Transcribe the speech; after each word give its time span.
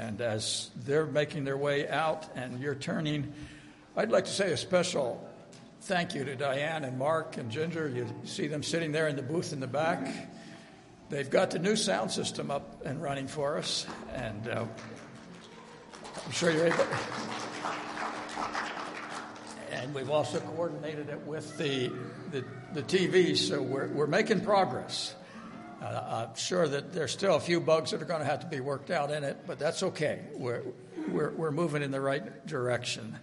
And 0.00 0.22
as 0.22 0.70
they're 0.86 1.04
making 1.04 1.44
their 1.44 1.58
way 1.58 1.86
out 1.86 2.26
and 2.34 2.58
you're 2.58 2.74
turning, 2.74 3.34
I'd 3.94 4.10
like 4.10 4.24
to 4.24 4.30
say 4.30 4.50
a 4.52 4.56
special 4.56 5.22
thank 5.82 6.14
you 6.14 6.24
to 6.24 6.36
Diane 6.36 6.84
and 6.84 6.98
Mark 6.98 7.36
and 7.36 7.50
Ginger. 7.50 7.86
You 7.86 8.06
see 8.24 8.46
them 8.46 8.62
sitting 8.62 8.92
there 8.92 9.08
in 9.08 9.16
the 9.16 9.22
booth 9.22 9.52
in 9.52 9.60
the 9.60 9.66
back. 9.66 10.08
They've 11.10 11.28
got 11.28 11.50
the 11.50 11.58
new 11.58 11.76
sound 11.76 12.10
system 12.10 12.50
up 12.50 12.80
and 12.86 13.02
running 13.02 13.26
for 13.26 13.58
us, 13.58 13.86
and 14.14 14.48
uh, 14.48 14.64
I'm 16.24 16.32
sure 16.32 16.50
you're 16.50 16.68
able. 16.68 16.86
And 19.70 19.92
we've 19.92 20.10
also 20.10 20.40
coordinated 20.40 21.10
it 21.10 21.20
with 21.26 21.58
the, 21.58 21.92
the, 22.30 22.42
the 22.72 22.82
TV, 22.82 23.36
so 23.36 23.60
we're, 23.60 23.88
we're 23.88 24.06
making 24.06 24.40
progress. 24.40 25.14
Uh, 25.80 26.26
I'm 26.28 26.36
sure 26.36 26.68
that 26.68 26.92
there's 26.92 27.12
still 27.12 27.36
a 27.36 27.40
few 27.40 27.58
bugs 27.60 27.92
that 27.92 28.02
are 28.02 28.06
going 28.06 28.20
to 28.20 28.26
have 28.26 28.40
to 28.40 28.46
be 28.46 28.60
worked 28.60 28.90
out 28.90 29.10
in 29.10 29.24
it, 29.24 29.38
but 29.46 29.58
that's 29.58 29.82
okay. 29.82 30.20
We're, 30.34 30.62
we're, 31.08 31.30
we're 31.30 31.50
moving 31.50 31.82
in 31.82 31.90
the 31.90 32.00
right 32.00 32.46
direction. 32.46 33.18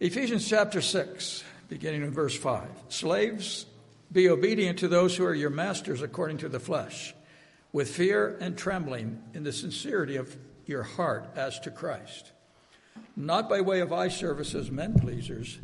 Ephesians 0.00 0.48
chapter 0.48 0.80
6, 0.80 1.44
beginning 1.68 2.02
in 2.02 2.10
verse 2.10 2.36
5. 2.36 2.68
Slaves, 2.88 3.66
be 4.10 4.30
obedient 4.30 4.78
to 4.78 4.88
those 4.88 5.14
who 5.16 5.24
are 5.24 5.34
your 5.34 5.50
masters 5.50 6.00
according 6.00 6.38
to 6.38 6.48
the 6.48 6.60
flesh, 6.60 7.14
with 7.72 7.90
fear 7.90 8.38
and 8.40 8.56
trembling 8.56 9.22
in 9.34 9.44
the 9.44 9.52
sincerity 9.52 10.16
of 10.16 10.34
your 10.64 10.84
heart 10.84 11.28
as 11.36 11.60
to 11.60 11.70
Christ. 11.70 12.32
Not 13.16 13.48
by 13.48 13.60
way 13.60 13.80
of 13.80 13.92
eye 13.92 14.08
service 14.08 14.54
as 14.54 14.70
men 14.70 14.94
pleasers, 14.98 15.58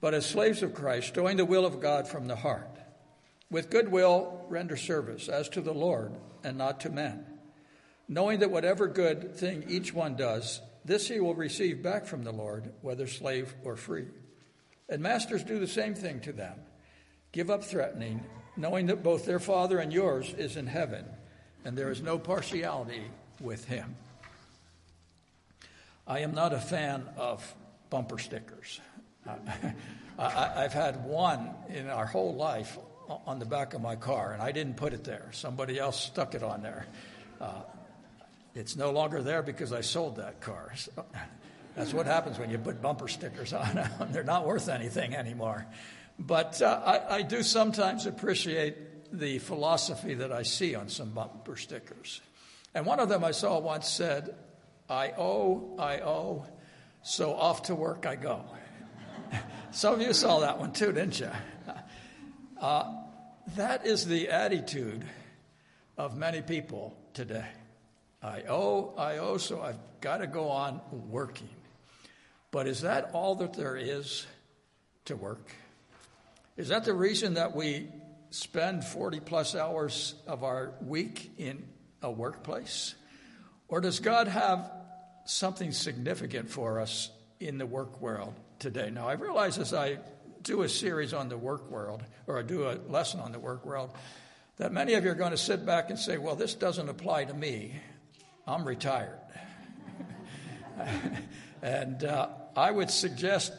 but 0.00 0.14
as 0.14 0.26
slaves 0.26 0.62
of 0.62 0.74
Christ, 0.74 1.14
doing 1.14 1.36
the 1.36 1.44
will 1.44 1.64
of 1.64 1.80
God 1.80 2.08
from 2.08 2.26
the 2.26 2.36
heart. 2.36 2.79
With 3.50 3.70
good 3.70 3.90
will, 3.90 4.44
render 4.48 4.76
service 4.76 5.28
as 5.28 5.48
to 5.50 5.60
the 5.60 5.74
Lord 5.74 6.12
and 6.44 6.56
not 6.56 6.80
to 6.80 6.90
men, 6.90 7.26
knowing 8.08 8.40
that 8.40 8.50
whatever 8.50 8.86
good 8.86 9.34
thing 9.34 9.64
each 9.68 9.92
one 9.92 10.14
does, 10.14 10.60
this 10.84 11.08
he 11.08 11.20
will 11.20 11.34
receive 11.34 11.82
back 11.82 12.06
from 12.06 12.22
the 12.22 12.32
Lord, 12.32 12.72
whether 12.80 13.06
slave 13.06 13.54
or 13.64 13.76
free. 13.76 14.06
And 14.88 15.02
masters 15.02 15.44
do 15.44 15.58
the 15.58 15.66
same 15.66 15.94
thing 15.94 16.20
to 16.20 16.32
them. 16.32 16.58
Give 17.32 17.50
up 17.50 17.64
threatening, 17.64 18.24
knowing 18.56 18.86
that 18.86 19.02
both 19.02 19.26
their 19.26 19.38
Father 19.38 19.78
and 19.78 19.92
yours 19.92 20.32
is 20.34 20.56
in 20.56 20.66
heaven, 20.66 21.04
and 21.64 21.76
there 21.76 21.90
is 21.90 22.02
no 22.02 22.18
partiality 22.18 23.04
with 23.40 23.64
him. 23.64 23.96
I 26.06 26.20
am 26.20 26.34
not 26.34 26.52
a 26.52 26.58
fan 26.58 27.08
of 27.16 27.54
bumper 27.88 28.18
stickers. 28.18 28.80
I, 30.18 30.62
have 30.62 30.72
had 30.72 31.04
one 31.04 31.50
in 31.68 31.88
our 31.88 32.06
whole 32.06 32.34
life 32.34 32.78
on 33.26 33.38
the 33.38 33.44
back 33.44 33.74
of 33.74 33.80
my 33.80 33.96
car, 33.96 34.32
and 34.32 34.42
I 34.42 34.52
didn't 34.52 34.76
put 34.76 34.92
it 34.92 35.04
there. 35.04 35.28
Somebody 35.32 35.78
else 35.78 36.00
stuck 36.00 36.34
it 36.34 36.42
on 36.42 36.62
there. 36.62 36.86
Uh, 37.40 37.62
it's 38.54 38.76
no 38.76 38.90
longer 38.90 39.22
there 39.22 39.42
because 39.42 39.72
I 39.72 39.80
sold 39.80 40.16
that 40.16 40.40
car. 40.40 40.72
So 40.76 41.04
that's 41.76 41.92
what 41.94 42.06
happens 42.06 42.38
when 42.38 42.50
you 42.50 42.58
put 42.58 42.82
bumper 42.82 43.08
stickers 43.08 43.52
on. 43.52 43.88
They're 44.10 44.24
not 44.24 44.46
worth 44.46 44.68
anything 44.68 45.14
anymore. 45.14 45.66
But 46.18 46.60
uh, 46.60 46.80
I, 46.84 47.16
I 47.16 47.22
do 47.22 47.42
sometimes 47.42 48.06
appreciate 48.06 49.12
the 49.12 49.38
philosophy 49.38 50.14
that 50.14 50.32
I 50.32 50.42
see 50.42 50.74
on 50.74 50.88
some 50.88 51.10
bumper 51.10 51.56
stickers. 51.56 52.20
And 52.74 52.86
one 52.86 53.00
of 53.00 53.08
them 53.08 53.24
I 53.24 53.30
saw 53.32 53.58
once 53.58 53.88
said, 53.88 54.34
I 54.88 55.12
owe, 55.16 55.76
I 55.78 55.98
owe, 56.00 56.46
so 57.02 57.34
off 57.34 57.64
to 57.64 57.74
work 57.74 58.06
I 58.06 58.16
go. 58.16 58.44
Some 59.70 59.94
of 59.94 60.02
you 60.02 60.12
saw 60.12 60.40
that 60.40 60.58
one 60.58 60.72
too, 60.72 60.92
didn't 60.92 61.20
you? 61.20 61.30
Uh, 62.60 62.92
that 63.56 63.86
is 63.86 64.06
the 64.06 64.28
attitude 64.28 65.04
of 65.96 66.16
many 66.16 66.42
people 66.42 66.96
today. 67.14 67.46
I 68.22 68.42
owe, 68.48 68.94
I 68.96 69.18
owe, 69.18 69.38
so 69.38 69.60
I've 69.60 69.78
got 70.00 70.18
to 70.18 70.26
go 70.26 70.48
on 70.48 70.80
working. 71.10 71.48
But 72.50 72.66
is 72.66 72.82
that 72.82 73.10
all 73.12 73.36
that 73.36 73.54
there 73.54 73.76
is 73.76 74.26
to 75.06 75.16
work? 75.16 75.52
Is 76.56 76.68
that 76.68 76.84
the 76.84 76.94
reason 76.94 77.34
that 77.34 77.54
we 77.54 77.88
spend 78.30 78.84
40 78.84 79.20
plus 79.20 79.54
hours 79.54 80.14
of 80.26 80.44
our 80.44 80.72
week 80.82 81.32
in 81.38 81.64
a 82.02 82.10
workplace? 82.10 82.94
Or 83.68 83.80
does 83.80 84.00
God 84.00 84.28
have 84.28 84.70
something 85.24 85.72
significant 85.72 86.50
for 86.50 86.80
us 86.80 87.10
in 87.38 87.58
the 87.58 87.66
work 87.66 88.00
world 88.00 88.34
today? 88.58 88.90
Now, 88.90 89.08
I 89.08 89.14
realize 89.14 89.58
as 89.58 89.72
I 89.72 89.98
do 90.42 90.62
a 90.62 90.68
series 90.68 91.12
on 91.12 91.28
the 91.28 91.36
work 91.36 91.70
world, 91.70 92.02
or 92.26 92.42
do 92.42 92.68
a 92.68 92.78
lesson 92.88 93.20
on 93.20 93.32
the 93.32 93.38
work 93.38 93.64
world, 93.64 93.90
that 94.56 94.72
many 94.72 94.94
of 94.94 95.04
you 95.04 95.10
are 95.10 95.14
going 95.14 95.30
to 95.30 95.38
sit 95.38 95.64
back 95.64 95.90
and 95.90 95.98
say, 95.98 96.18
well, 96.18 96.36
this 96.36 96.54
doesn't 96.54 96.88
apply 96.88 97.24
to 97.24 97.34
me. 97.34 97.74
I'm 98.46 98.64
retired. 98.64 99.18
and 101.62 102.04
uh, 102.04 102.28
I 102.56 102.70
would 102.70 102.90
suggest, 102.90 103.52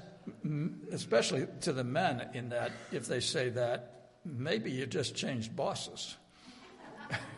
especially 0.91 1.47
to 1.61 1.73
the 1.73 1.83
men, 1.83 2.29
in 2.33 2.49
that 2.49 2.71
if 2.91 3.07
they 3.07 3.19
say 3.19 3.49
that, 3.49 4.09
maybe 4.25 4.71
you 4.71 4.85
just 4.85 5.15
changed 5.15 5.55
bosses. 5.55 6.17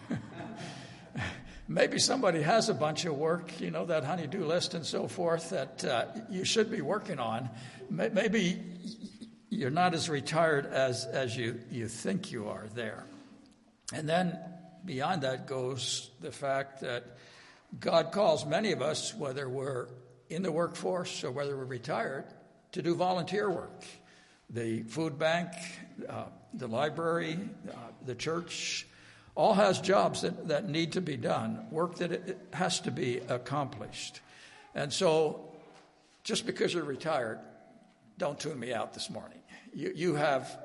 maybe 1.67 1.99
somebody 1.99 2.41
has 2.41 2.69
a 2.69 2.73
bunch 2.73 3.05
of 3.05 3.15
work, 3.15 3.59
you 3.59 3.71
know, 3.71 3.85
that 3.85 4.03
honeydew 4.03 4.45
list 4.45 4.73
and 4.73 4.85
so 4.85 5.07
forth 5.07 5.49
that 5.51 5.85
uh, 5.85 6.05
you 6.29 6.43
should 6.43 6.69
be 6.69 6.81
working 6.81 7.19
on. 7.19 7.49
Maybe 7.89 8.61
you're 9.53 9.69
not 9.69 9.93
as 9.93 10.09
retired 10.09 10.65
as, 10.65 11.05
as 11.05 11.35
you, 11.37 11.59
you 11.71 11.87
think 11.87 12.31
you 12.31 12.49
are 12.49 12.65
there. 12.73 13.05
And 13.93 14.07
then 14.07 14.37
beyond 14.85 15.21
that 15.21 15.47
goes 15.47 16.09
the 16.19 16.31
fact 16.31 16.81
that 16.81 17.17
God 17.79 18.11
calls 18.11 18.45
many 18.45 18.71
of 18.71 18.81
us, 18.81 19.13
whether 19.13 19.47
we're 19.47 19.87
in 20.29 20.43
the 20.43 20.51
workforce 20.51 21.23
or 21.23 21.31
whether 21.31 21.55
we're 21.55 21.65
retired, 21.65 22.25
to 22.73 22.81
do 22.81 22.95
volunteer 22.95 23.49
work. 23.49 23.83
The 24.49 24.83
food 24.83 25.17
bank, 25.17 25.49
uh, 26.07 26.25
the 26.53 26.67
library, 26.67 27.39
uh, 27.69 27.75
the 28.05 28.15
church, 28.15 28.85
all 29.35 29.53
has 29.53 29.81
jobs 29.81 30.21
that, 30.21 30.47
that 30.49 30.69
need 30.69 30.93
to 30.93 31.01
be 31.01 31.17
done, 31.17 31.65
work 31.71 31.95
that 31.95 32.11
it 32.11 32.37
has 32.53 32.79
to 32.81 32.91
be 32.91 33.17
accomplished. 33.17 34.21
And 34.75 34.93
so, 34.93 35.51
just 36.23 36.45
because 36.45 36.73
you're 36.73 36.83
retired, 36.83 37.39
don't 38.17 38.39
tune 38.39 38.59
me 38.59 38.73
out 38.73 38.93
this 38.93 39.09
morning. 39.09 39.39
You, 39.73 39.91
you 39.95 40.15
have 40.15 40.57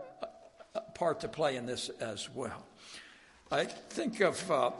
a 0.74 0.80
part 0.80 1.20
to 1.20 1.28
play 1.28 1.56
in 1.56 1.66
this 1.66 1.88
as 2.00 2.28
well. 2.34 2.66
I 3.50 3.64
think 3.64 4.20
of, 4.20 4.50
uh, 4.50 4.70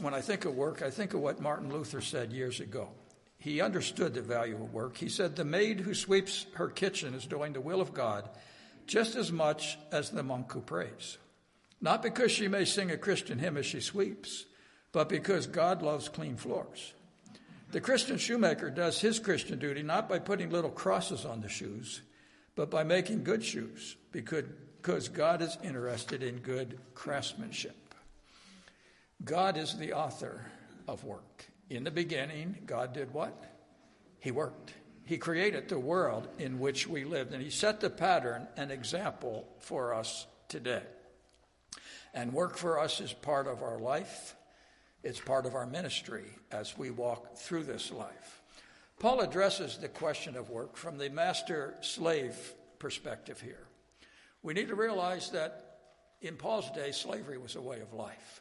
when 0.00 0.14
I 0.14 0.20
think 0.20 0.44
of 0.44 0.56
work, 0.56 0.82
I 0.82 0.90
think 0.90 1.14
of 1.14 1.20
what 1.20 1.40
Martin 1.40 1.72
Luther 1.72 2.00
said 2.00 2.32
years 2.32 2.60
ago. 2.60 2.88
He 3.38 3.60
understood 3.60 4.14
the 4.14 4.22
value 4.22 4.56
of 4.56 4.72
work. 4.72 4.96
He 4.96 5.08
said, 5.08 5.36
The 5.36 5.44
maid 5.44 5.80
who 5.80 5.94
sweeps 5.94 6.46
her 6.54 6.68
kitchen 6.68 7.14
is 7.14 7.26
doing 7.26 7.52
the 7.52 7.60
will 7.60 7.80
of 7.80 7.94
God 7.94 8.28
just 8.86 9.16
as 9.16 9.30
much 9.30 9.78
as 9.92 10.10
the 10.10 10.22
monk 10.22 10.50
who 10.52 10.60
prays. 10.60 11.18
Not 11.80 12.02
because 12.02 12.32
she 12.32 12.48
may 12.48 12.64
sing 12.64 12.90
a 12.90 12.96
Christian 12.96 13.38
hymn 13.38 13.56
as 13.56 13.66
she 13.66 13.80
sweeps, 13.80 14.46
but 14.92 15.08
because 15.08 15.46
God 15.46 15.82
loves 15.82 16.08
clean 16.08 16.36
floors. 16.36 16.94
The 17.72 17.80
Christian 17.80 18.16
shoemaker 18.16 18.70
does 18.70 19.00
his 19.00 19.18
Christian 19.18 19.58
duty 19.58 19.82
not 19.82 20.08
by 20.08 20.18
putting 20.18 20.50
little 20.50 20.70
crosses 20.70 21.24
on 21.24 21.40
the 21.40 21.48
shoes, 21.48 22.00
but 22.56 22.70
by 22.70 22.82
making 22.82 23.22
good 23.22 23.44
shoes, 23.44 23.96
because 24.10 25.08
God 25.08 25.42
is 25.42 25.56
interested 25.62 26.22
in 26.22 26.38
good 26.38 26.80
craftsmanship. 26.94 27.76
God 29.24 29.56
is 29.56 29.76
the 29.76 29.92
author 29.92 30.44
of 30.88 31.04
work. 31.04 31.46
In 31.70 31.84
the 31.84 31.90
beginning, 31.90 32.58
God 32.66 32.92
did 32.92 33.12
what? 33.12 33.44
He 34.18 34.30
worked. 34.30 34.72
He 35.04 35.18
created 35.18 35.68
the 35.68 35.78
world 35.78 36.28
in 36.38 36.58
which 36.58 36.88
we 36.88 37.04
lived, 37.04 37.32
and 37.32 37.42
He 37.42 37.50
set 37.50 37.80
the 37.80 37.90
pattern 37.90 38.48
and 38.56 38.72
example 38.72 39.46
for 39.60 39.94
us 39.94 40.26
today. 40.48 40.82
And 42.14 42.32
work 42.32 42.56
for 42.56 42.80
us 42.80 43.00
is 43.00 43.12
part 43.12 43.46
of 43.46 43.62
our 43.62 43.78
life, 43.78 44.34
it's 45.04 45.20
part 45.20 45.46
of 45.46 45.54
our 45.54 45.66
ministry 45.66 46.24
as 46.50 46.76
we 46.78 46.90
walk 46.90 47.36
through 47.36 47.64
this 47.64 47.92
life. 47.92 48.42
Paul 48.98 49.20
addresses 49.20 49.76
the 49.76 49.88
question 49.88 50.36
of 50.36 50.50
work 50.50 50.76
from 50.76 50.96
the 50.96 51.10
master 51.10 51.74
slave 51.80 52.36
perspective 52.78 53.40
here. 53.40 53.66
We 54.42 54.54
need 54.54 54.68
to 54.68 54.74
realize 54.74 55.30
that 55.30 55.78
in 56.22 56.36
Paul's 56.36 56.70
day, 56.70 56.92
slavery 56.92 57.36
was 57.36 57.56
a 57.56 57.60
way 57.60 57.80
of 57.80 57.92
life. 57.92 58.40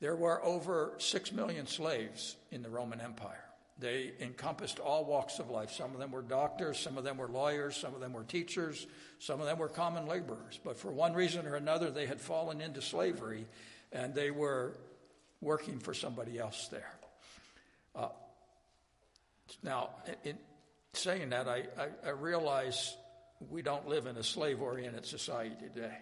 There 0.00 0.14
were 0.14 0.44
over 0.44 0.94
six 0.98 1.32
million 1.32 1.66
slaves 1.66 2.36
in 2.52 2.62
the 2.62 2.70
Roman 2.70 3.00
Empire. 3.00 3.44
They 3.80 4.12
encompassed 4.20 4.78
all 4.78 5.04
walks 5.04 5.38
of 5.38 5.50
life. 5.50 5.70
Some 5.72 5.92
of 5.92 5.98
them 5.98 6.10
were 6.10 6.22
doctors, 6.22 6.78
some 6.78 6.96
of 6.96 7.04
them 7.04 7.16
were 7.16 7.28
lawyers, 7.28 7.76
some 7.76 7.94
of 7.94 8.00
them 8.00 8.12
were 8.12 8.24
teachers, 8.24 8.86
some 9.18 9.40
of 9.40 9.46
them 9.46 9.58
were 9.58 9.68
common 9.68 10.06
laborers. 10.06 10.58
But 10.64 10.78
for 10.78 10.90
one 10.90 11.12
reason 11.12 11.46
or 11.46 11.54
another, 11.54 11.90
they 11.90 12.06
had 12.06 12.20
fallen 12.20 12.60
into 12.60 12.82
slavery 12.82 13.46
and 13.92 14.14
they 14.14 14.30
were 14.30 14.76
working 15.40 15.78
for 15.78 15.94
somebody 15.94 16.38
else 16.38 16.68
there. 16.68 16.92
Uh, 17.94 18.08
now, 19.62 19.90
in 20.24 20.38
saying 20.92 21.30
that, 21.30 21.48
I, 21.48 21.64
I, 21.78 21.88
I 22.06 22.10
realize 22.10 22.96
we 23.50 23.62
don't 23.62 23.86
live 23.88 24.06
in 24.06 24.16
a 24.16 24.22
slave 24.22 24.60
oriented 24.60 25.06
society 25.06 25.54
today. 25.60 25.96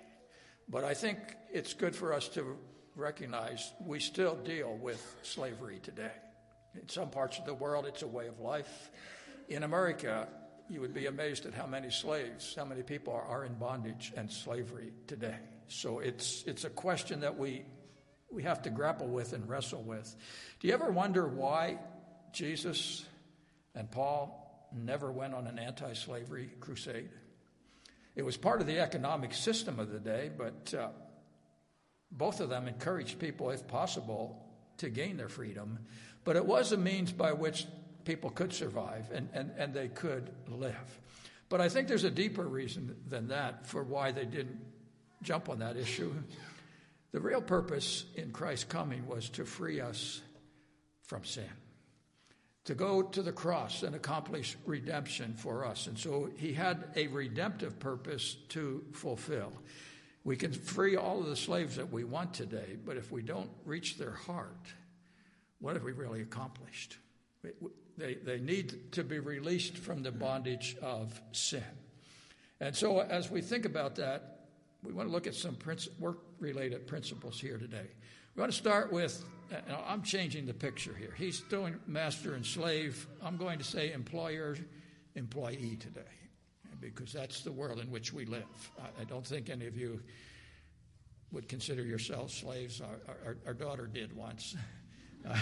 But 0.68 0.84
I 0.84 0.94
think 0.94 1.18
it's 1.52 1.74
good 1.74 1.94
for 1.94 2.12
us 2.12 2.28
to 2.30 2.56
recognize 2.96 3.72
we 3.80 4.00
still 4.00 4.34
deal 4.36 4.76
with 4.80 5.16
slavery 5.22 5.78
today. 5.82 6.12
In 6.80 6.88
some 6.88 7.10
parts 7.10 7.38
of 7.38 7.44
the 7.44 7.54
world, 7.54 7.86
it's 7.86 8.02
a 8.02 8.06
way 8.06 8.26
of 8.26 8.40
life. 8.40 8.90
In 9.48 9.62
America, 9.62 10.28
you 10.68 10.80
would 10.80 10.94
be 10.94 11.06
amazed 11.06 11.46
at 11.46 11.54
how 11.54 11.66
many 11.66 11.90
slaves, 11.90 12.54
how 12.56 12.64
many 12.64 12.82
people 12.82 13.12
are, 13.12 13.22
are 13.22 13.44
in 13.44 13.54
bondage 13.54 14.12
and 14.16 14.30
slavery 14.30 14.92
today. 15.06 15.36
So 15.68 16.00
it's, 16.00 16.42
it's 16.46 16.64
a 16.64 16.70
question 16.70 17.20
that 17.20 17.38
we, 17.38 17.62
we 18.30 18.42
have 18.42 18.62
to 18.62 18.70
grapple 18.70 19.08
with 19.08 19.32
and 19.32 19.48
wrestle 19.48 19.82
with. 19.82 20.14
Do 20.60 20.68
you 20.68 20.74
ever 20.74 20.90
wonder 20.90 21.28
why 21.28 21.78
Jesus 22.32 23.04
and 23.76 23.90
Paul 23.90 24.68
never 24.74 25.12
went 25.12 25.34
on 25.34 25.46
an 25.46 25.58
anti 25.58 25.92
slavery 25.92 26.50
crusade? 26.58 27.10
It 28.16 28.24
was 28.24 28.36
part 28.36 28.60
of 28.60 28.66
the 28.66 28.80
economic 28.80 29.34
system 29.34 29.78
of 29.78 29.92
the 29.92 30.00
day, 30.00 30.30
but 30.36 30.74
uh, 30.74 30.88
both 32.10 32.40
of 32.40 32.48
them 32.48 32.66
encouraged 32.66 33.18
people, 33.18 33.50
if 33.50 33.68
possible, 33.68 34.42
to 34.78 34.88
gain 34.88 35.16
their 35.18 35.28
freedom. 35.28 35.78
But 36.24 36.36
it 36.36 36.44
was 36.44 36.72
a 36.72 36.76
means 36.76 37.12
by 37.12 37.32
which 37.32 37.66
people 38.04 38.30
could 38.30 38.52
survive 38.52 39.10
and, 39.12 39.28
and, 39.34 39.52
and 39.58 39.74
they 39.74 39.88
could 39.88 40.30
live. 40.48 41.00
But 41.48 41.60
I 41.60 41.68
think 41.68 41.88
there's 41.88 42.04
a 42.04 42.10
deeper 42.10 42.44
reason 42.44 42.96
than 43.06 43.28
that 43.28 43.66
for 43.66 43.84
why 43.84 44.12
they 44.12 44.24
didn't 44.24 44.60
jump 45.22 45.48
on 45.48 45.58
that 45.60 45.76
issue. 45.76 46.12
The 47.12 47.20
real 47.20 47.40
purpose 47.40 48.04
in 48.14 48.32
Christ's 48.32 48.64
coming 48.64 49.06
was 49.06 49.28
to 49.30 49.44
free 49.44 49.80
us 49.80 50.20
from 51.02 51.24
sin, 51.24 51.48
to 52.66 52.74
go 52.74 53.00
to 53.00 53.22
the 53.22 53.32
cross 53.32 53.84
and 53.84 53.94
accomplish 53.94 54.56
redemption 54.66 55.34
for 55.34 55.64
us. 55.64 55.86
And 55.86 55.96
so 55.96 56.28
he 56.36 56.52
had 56.52 56.84
a 56.96 57.06
redemptive 57.06 57.78
purpose 57.78 58.36
to 58.50 58.84
fulfill. 58.92 59.52
We 60.24 60.36
can 60.36 60.52
free 60.52 60.96
all 60.96 61.20
of 61.20 61.26
the 61.26 61.36
slaves 61.36 61.76
that 61.76 61.92
we 61.92 62.02
want 62.02 62.34
today, 62.34 62.76
but 62.84 62.96
if 62.96 63.12
we 63.12 63.22
don't 63.22 63.50
reach 63.64 63.98
their 63.98 64.10
heart, 64.10 64.66
what 65.60 65.74
have 65.74 65.84
we 65.84 65.92
really 65.92 66.22
accomplished? 66.22 66.98
They, 67.96 68.14
they 68.14 68.40
need 68.40 68.92
to 68.92 69.04
be 69.04 69.20
released 69.20 69.78
from 69.78 70.02
the 70.02 70.10
bondage 70.10 70.76
of 70.82 71.20
sin. 71.30 71.62
And 72.60 72.74
so, 72.74 73.00
as 73.00 73.30
we 73.30 73.42
think 73.42 73.64
about 73.64 73.94
that, 73.96 74.48
we 74.82 74.92
want 74.92 75.08
to 75.08 75.12
look 75.12 75.28
at 75.28 75.34
some 75.34 75.56
work 76.00 76.18
related 76.40 76.88
principles 76.88 77.40
here 77.40 77.58
today. 77.58 77.86
We 78.36 78.40
want 78.40 78.52
to 78.52 78.58
start 78.58 78.92
with 78.92 79.24
I'm 79.88 80.02
changing 80.02 80.44
the 80.44 80.52
picture 80.52 80.92
here. 80.92 81.14
He's 81.16 81.40
doing 81.40 81.78
master 81.86 82.34
and 82.34 82.44
slave. 82.44 83.06
I'm 83.22 83.38
going 83.38 83.58
to 83.58 83.64
say 83.64 83.92
employer, 83.92 84.58
employee 85.14 85.78
today, 85.80 86.02
because 86.78 87.14
that's 87.14 87.40
the 87.40 87.52
world 87.52 87.78
in 87.78 87.90
which 87.90 88.12
we 88.12 88.26
live. 88.26 88.44
I 89.00 89.04
don't 89.04 89.26
think 89.26 89.48
any 89.48 89.66
of 89.66 89.78
you 89.78 90.02
would 91.32 91.48
consider 91.48 91.82
yourselves 91.82 92.34
slaves. 92.34 92.82
Our, 92.82 93.16
our, 93.24 93.36
our 93.46 93.54
daughter 93.54 93.86
did 93.86 94.14
once. 94.14 94.54
Uh, 95.28 95.36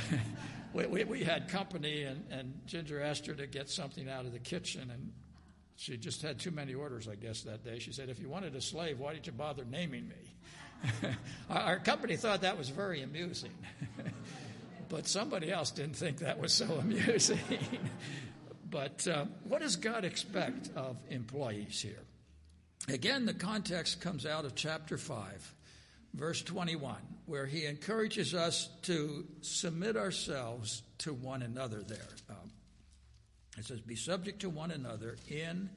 we, 0.72 0.86
we, 0.86 1.04
we, 1.04 1.22
had 1.22 1.46
company, 1.46 2.04
and, 2.04 2.24
and 2.30 2.58
Ginger 2.64 3.02
asked 3.02 3.26
her 3.26 3.34
to 3.34 3.46
get 3.46 3.68
something 3.68 4.08
out 4.08 4.24
of 4.24 4.32
the 4.32 4.38
kitchen, 4.38 4.90
and 4.90 5.12
she 5.76 5.98
just 5.98 6.22
had 6.22 6.38
too 6.38 6.50
many 6.50 6.72
orders, 6.72 7.06
I 7.06 7.16
guess, 7.16 7.42
that 7.42 7.62
day. 7.62 7.78
She 7.80 7.92
said, 7.92 8.08
If 8.08 8.18
you 8.18 8.30
wanted 8.30 8.56
a 8.56 8.62
slave, 8.62 8.98
why 8.98 9.12
did 9.12 9.26
you 9.26 9.34
bother 9.34 9.66
naming 9.66 10.08
me? 10.08 10.33
Our 11.50 11.78
company 11.78 12.16
thought 12.16 12.42
that 12.42 12.58
was 12.58 12.68
very 12.68 13.02
amusing, 13.02 13.52
but 14.88 15.06
somebody 15.06 15.50
else 15.50 15.70
didn't 15.70 15.96
think 15.96 16.18
that 16.18 16.38
was 16.40 16.52
so 16.52 16.66
amusing. 16.80 17.38
but 18.70 19.06
uh, 19.08 19.26
what 19.44 19.62
does 19.62 19.76
God 19.76 20.04
expect 20.04 20.70
of 20.76 20.96
employees 21.10 21.80
here? 21.80 22.02
Again, 22.88 23.24
the 23.24 23.34
context 23.34 24.00
comes 24.00 24.26
out 24.26 24.44
of 24.44 24.54
chapter 24.54 24.98
5 24.98 25.54
verse 26.14 26.42
21, 26.42 26.96
where 27.26 27.44
he 27.44 27.66
encourages 27.66 28.34
us 28.34 28.68
to 28.82 29.26
submit 29.42 29.96
ourselves 29.96 30.82
to 30.98 31.12
one 31.12 31.42
another 31.42 31.82
there. 31.82 32.08
Um, 32.30 32.50
it 33.58 33.66
says, 33.66 33.80
Be 33.80 33.96
subject 33.96 34.40
to 34.40 34.48
one 34.48 34.70
another 34.70 35.16
in 35.28 35.68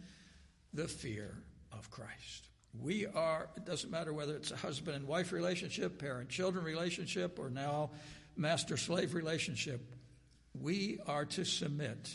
the 0.73 0.87
fear 0.87 1.35
of 1.71 1.89
Christ. 1.89 2.47
We 2.81 3.05
are, 3.07 3.49
it 3.57 3.65
doesn't 3.65 3.89
matter 3.89 4.13
whether 4.13 4.35
it's 4.35 4.51
a 4.51 4.55
husband 4.55 4.95
and 4.95 5.07
wife 5.07 5.31
relationship, 5.31 5.99
parent 5.99 6.29
children 6.29 6.63
relationship, 6.63 7.39
or 7.39 7.49
now 7.49 7.91
master 8.35 8.77
slave 8.77 9.13
relationship, 9.13 9.81
we 10.53 10.99
are 11.07 11.25
to 11.25 11.43
submit 11.43 12.13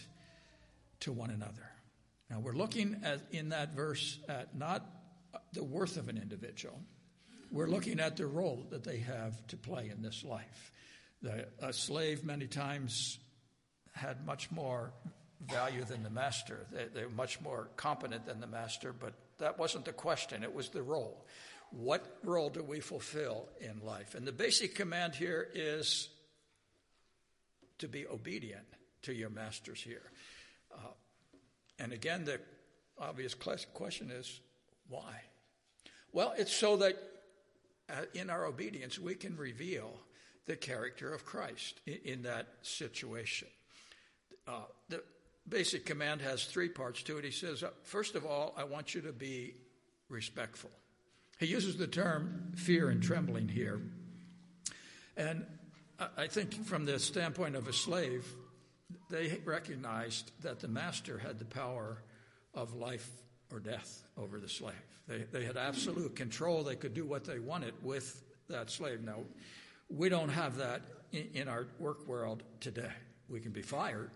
to 1.01 1.13
one 1.13 1.31
another. 1.31 1.69
Now, 2.31 2.41
we're 2.41 2.55
looking 2.55 3.01
at, 3.05 3.21
in 3.31 3.51
that 3.51 3.75
verse 3.75 4.19
at 4.29 4.57
not 4.57 4.87
the 5.53 5.65
worth 5.65 5.97
of 5.97 6.09
an 6.09 6.17
individual, 6.17 6.81
we're 7.51 7.69
looking 7.69 8.01
at 8.01 8.17
the 8.17 8.27
role 8.27 8.67
that 8.71 8.85
they 8.85 8.99
have 8.99 9.47
to 9.49 9.57
play 9.57 9.91
in 9.95 10.01
this 10.01 10.25
life. 10.25 10.73
The, 11.21 11.47
a 11.61 11.73
slave, 11.73 12.25
many 12.25 12.47
times, 12.47 13.19
had 13.93 14.25
much 14.25 14.51
more 14.51 14.93
value 15.47 15.85
than 15.85 16.03
the 16.03 16.11
master. 16.11 16.67
They, 16.73 16.87
they 16.95 17.05
were 17.05 17.11
much 17.11 17.41
more 17.41 17.69
competent 17.77 18.27
than 18.27 18.41
the 18.41 18.47
master, 18.47 18.93
but 18.93 19.13
that 19.43 19.59
wasn't 19.59 19.85
the 19.85 19.93
question, 19.93 20.43
it 20.43 20.55
was 20.55 20.69
the 20.69 20.83
role. 20.83 21.27
What 21.71 22.19
role 22.23 22.51
do 22.51 22.63
we 22.63 22.81
fulfill 22.81 23.49
in 23.61 23.81
life? 23.85 24.15
And 24.15 24.27
the 24.27 24.33
basic 24.33 24.75
command 24.75 25.15
here 25.15 25.49
is 25.55 26.09
to 27.79 27.89
be 27.89 28.07
obedient 28.07 28.67
to 29.03 29.13
your 29.13 29.31
masters 29.31 29.81
here. 29.81 30.13
Uh, 30.73 30.93
and 31.79 31.93
again, 31.93 32.25
the 32.25 32.41
obvious 32.99 33.35
question 33.35 34.11
is 34.11 34.41
why? 34.89 35.23
Well, 36.13 36.35
it's 36.37 36.55
so 36.55 36.77
that 36.77 36.97
uh, 37.89 38.03
in 38.15 38.31
our 38.31 38.45
obedience, 38.45 38.99
we 38.99 39.15
can 39.15 39.37
reveal 39.37 39.91
the 40.47 40.57
character 40.57 41.13
of 41.13 41.25
Christ 41.25 41.81
in, 41.87 41.99
in 42.05 42.23
that 42.23 42.49
situation. 42.63 43.49
Uh, 44.47 44.65
the 44.89 45.03
basic 45.49 45.87
command 45.87 46.21
has 46.21 46.45
three 46.45 46.69
parts 46.69 47.03
to 47.05 47.19
it. 47.19 47.25
He 47.25 47.31
says, 47.31 47.63
uh, 47.63 47.71
first 47.83 48.15
of 48.15 48.25
all, 48.25 48.55
I 48.57 48.65
want 48.65 48.95
you 48.95 49.01
to 49.03 49.13
be 49.13 49.55
respectful. 50.09 50.71
He 51.39 51.47
uses 51.47 51.77
the 51.77 51.87
term 51.87 52.53
fear 52.55 52.91
and 52.91 53.03
trembling 53.03 53.49
here. 53.49 53.81
And 55.17 55.45
I 56.17 56.27
think 56.27 56.67
from 56.67 56.85
the 56.85 56.99
standpoint 56.99 57.57
of 57.57 57.69
a 57.69 57.73
slave, 57.73 58.27
they 59.11 59.41
recognized 59.45 60.31
that 60.43 60.61
the 60.61 60.69
master 60.69 61.19
had 61.19 61.39
the 61.39 61.45
power 61.45 61.99
of 62.55 62.75
life 62.75 63.09
or 63.51 63.61
death 63.61 64.03
over 64.17 64.41
the 64.41 64.49
slave. 64.49 64.75
They, 65.09 65.25
they 65.33 65.45
had 65.45 65.57
absolute 65.57 66.17
control. 66.17 66.63
They 66.63 66.77
could 66.77 66.95
do 66.95 67.05
what 67.05 67.25
they 67.25 67.39
wanted 67.39 67.75
with 67.83 68.23
that 68.49 68.71
slave. 68.71 69.03
Now, 69.03 69.19
we 69.89 70.09
don't 70.09 70.29
have 70.29 70.57
that 70.57 70.83
in, 71.13 71.29
in 71.35 71.49
our 71.49 71.67
work 71.79 72.07
world 72.07 72.43
today. 72.61 72.93
We 73.29 73.41
can 73.41 73.53
be 73.53 73.63
fired, 73.63 74.11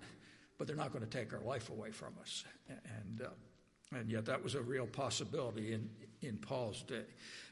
but 0.59 0.67
they're 0.67 0.77
not 0.77 0.93
going 0.93 1.05
to 1.05 1.11
take 1.11 1.33
our 1.33 1.41
life 1.41 1.71
away 1.71 1.91
from 1.91 2.15
us. 2.21 2.45
And, 2.69 3.23
uh, 3.23 3.97
and 3.97 4.11
yet, 4.11 4.27
that 4.27 4.43
was 4.43 4.55
a 4.55 4.63
real 4.63 4.87
possibility 4.87 5.73
in, 5.73 5.89
in 6.21 6.39
Paul's 6.39 6.83
day. 6.83 7.05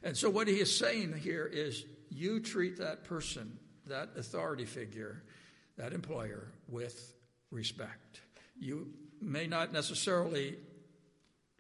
And 0.03 0.17
so, 0.17 0.29
what 0.29 0.49
he 0.49 0.55
is 0.55 0.77
saying 0.77 1.15
here 1.15 1.47
is 1.47 1.85
you 2.11 2.41
treat 2.41 2.79
that 2.79 3.05
person, 3.05 3.59
that 3.87 4.11
authority 4.17 4.65
figure, 4.65 5.23
that 5.77 5.93
employer, 5.93 6.49
with 6.69 7.15
respect. 7.51 8.21
You 8.59 8.89
may 9.21 9.47
not 9.47 9.73
necessarily 9.73 10.57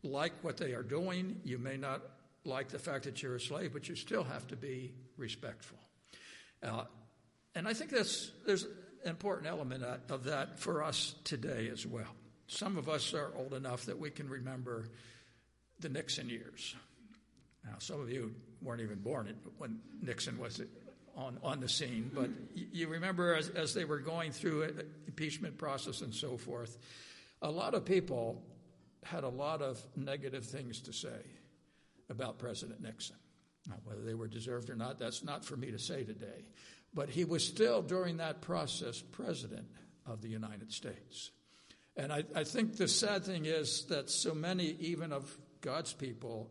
like 0.02 0.32
what 0.42 0.56
they 0.56 0.72
are 0.72 0.82
doing. 0.82 1.40
You 1.44 1.58
may 1.58 1.76
not 1.76 2.02
like 2.44 2.68
the 2.68 2.78
fact 2.78 3.04
that 3.04 3.22
you're 3.22 3.36
a 3.36 3.40
slave, 3.40 3.72
but 3.72 3.88
you 3.88 3.96
still 3.96 4.24
have 4.24 4.46
to 4.48 4.56
be 4.56 4.92
respectful. 5.16 5.78
Uh, 6.62 6.84
and 7.54 7.68
I 7.68 7.72
think 7.72 7.90
that's, 7.90 8.32
there's 8.46 8.66
important 9.04 9.46
element 9.46 9.84
of 10.08 10.24
that 10.24 10.58
for 10.58 10.82
us 10.82 11.14
today 11.24 11.68
as 11.72 11.86
well. 11.86 12.14
Some 12.46 12.76
of 12.76 12.88
us 12.88 13.14
are 13.14 13.32
old 13.36 13.54
enough 13.54 13.86
that 13.86 13.98
we 13.98 14.10
can 14.10 14.28
remember 14.28 14.88
the 15.80 15.88
Nixon 15.88 16.28
years. 16.28 16.74
Now, 17.64 17.76
some 17.78 18.00
of 18.00 18.10
you 18.10 18.34
weren't 18.60 18.82
even 18.82 18.98
born 18.98 19.34
when 19.58 19.80
Nixon 20.02 20.38
was 20.38 20.60
on, 21.16 21.38
on 21.42 21.60
the 21.60 21.68
scene, 21.68 22.10
but 22.14 22.28
you 22.54 22.88
remember 22.88 23.34
as, 23.34 23.48
as 23.50 23.72
they 23.74 23.84
were 23.84 23.98
going 23.98 24.32
through 24.32 24.64
an 24.64 24.82
impeachment 25.06 25.56
process 25.56 26.00
and 26.00 26.14
so 26.14 26.36
forth, 26.36 26.76
a 27.40 27.50
lot 27.50 27.74
of 27.74 27.84
people 27.84 28.42
had 29.02 29.24
a 29.24 29.28
lot 29.28 29.62
of 29.62 29.82
negative 29.96 30.44
things 30.44 30.80
to 30.82 30.92
say 30.92 31.20
about 32.10 32.38
President 32.38 32.80
Nixon. 32.80 33.16
Now, 33.68 33.76
whether 33.84 34.02
they 34.02 34.14
were 34.14 34.28
deserved 34.28 34.70
or 34.70 34.76
not, 34.76 34.98
that's 34.98 35.24
not 35.24 35.44
for 35.44 35.56
me 35.56 35.70
to 35.70 35.78
say 35.78 36.04
today. 36.04 36.44
But 36.92 37.08
he 37.08 37.24
was 37.24 37.44
still, 37.44 37.82
during 37.82 38.18
that 38.18 38.40
process, 38.40 39.00
president 39.00 39.66
of 40.06 40.20
the 40.20 40.28
United 40.28 40.72
States. 40.72 41.30
And 41.96 42.12
I, 42.12 42.24
I 42.34 42.44
think 42.44 42.76
the 42.76 42.88
sad 42.88 43.24
thing 43.24 43.46
is 43.46 43.86
that 43.88 44.10
so 44.10 44.34
many, 44.34 44.76
even 44.80 45.12
of 45.12 45.36
God's 45.60 45.92
people, 45.92 46.50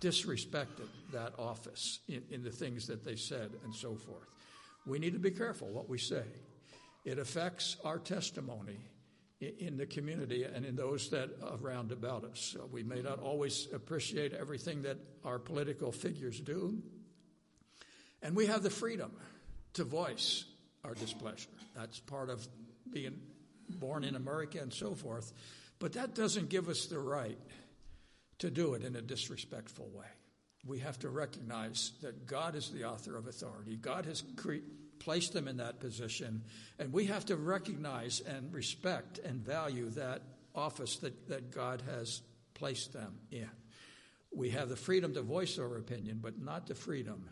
disrespected 0.00 0.88
that 1.12 1.32
office 1.38 2.00
in, 2.08 2.22
in 2.30 2.42
the 2.42 2.50
things 2.50 2.86
that 2.86 3.04
they 3.04 3.16
said 3.16 3.50
and 3.64 3.74
so 3.74 3.96
forth. 3.96 4.28
We 4.86 4.98
need 4.98 5.14
to 5.14 5.18
be 5.18 5.30
careful 5.30 5.68
what 5.68 5.88
we 5.88 5.98
say. 5.98 6.24
It 7.04 7.18
affects 7.18 7.76
our 7.84 7.98
testimony 7.98 8.78
in 9.40 9.76
the 9.76 9.86
community 9.86 10.44
and 10.44 10.64
in 10.64 10.74
those 10.74 11.10
that 11.10 11.30
around 11.62 11.92
about 11.92 12.24
us. 12.24 12.56
we 12.72 12.82
may 12.82 13.00
not 13.00 13.20
always 13.20 13.68
appreciate 13.72 14.32
everything 14.32 14.82
that 14.82 14.98
our 15.24 15.38
political 15.38 15.92
figures 15.92 16.40
do, 16.40 16.82
and 18.22 18.34
we 18.34 18.46
have 18.46 18.62
the 18.62 18.70
freedom 18.70 19.12
to 19.74 19.84
voice 19.84 20.44
our 20.84 20.94
displeasure. 20.94 21.50
That's 21.76 22.00
part 22.00 22.30
of 22.30 22.46
being 22.90 23.20
born 23.68 24.04
in 24.04 24.16
America 24.16 24.58
and 24.60 24.72
so 24.72 24.94
forth. 24.94 25.32
But 25.78 25.92
that 25.92 26.14
doesn't 26.14 26.48
give 26.48 26.68
us 26.68 26.86
the 26.86 26.98
right 26.98 27.38
to 28.38 28.50
do 28.50 28.74
it 28.74 28.82
in 28.82 28.96
a 28.96 29.02
disrespectful 29.02 29.88
way. 29.94 30.06
We 30.66 30.80
have 30.80 30.98
to 31.00 31.08
recognize 31.08 31.92
that 32.02 32.26
God 32.26 32.56
is 32.56 32.70
the 32.70 32.84
author 32.84 33.16
of 33.16 33.28
authority. 33.28 33.76
God 33.76 34.06
has 34.06 34.24
cre- 34.36 34.64
placed 34.98 35.32
them 35.32 35.48
in 35.48 35.56
that 35.58 35.80
position, 35.80 36.42
and 36.78 36.92
we 36.92 37.06
have 37.06 37.24
to 37.26 37.36
recognize 37.36 38.20
and 38.20 38.52
respect 38.52 39.18
and 39.18 39.40
value 39.40 39.90
that 39.90 40.22
office 40.54 40.96
that, 40.98 41.28
that 41.28 41.50
God 41.50 41.82
has 41.90 42.22
placed 42.54 42.92
them 42.92 43.18
in. 43.30 43.50
We 44.34 44.50
have 44.50 44.68
the 44.68 44.76
freedom 44.76 45.14
to 45.14 45.22
voice 45.22 45.58
our 45.58 45.76
opinion, 45.76 46.18
but 46.22 46.40
not 46.40 46.66
the 46.66 46.74
freedom 46.74 47.28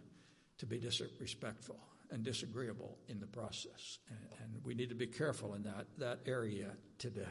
to 0.59 0.67
be 0.67 0.79
disrespectful 0.79 1.79
and 2.11 2.23
disagreeable 2.23 2.99
in 3.09 3.21
the 3.21 3.27
process. 3.27 3.99
And, 4.09 4.19
and 4.43 4.65
we 4.65 4.75
need 4.75 4.89
to 4.89 4.95
be 4.95 5.07
careful 5.07 5.55
in 5.55 5.63
that, 5.65 5.87
that 5.99 6.21
area 6.27 6.71
today. 6.99 7.23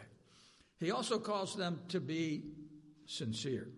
He 0.79 0.91
also 0.91 1.17
calls 1.17 1.55
them 1.55 1.79
to 1.89 1.99
be 1.99 2.43
sincere. 3.05 3.69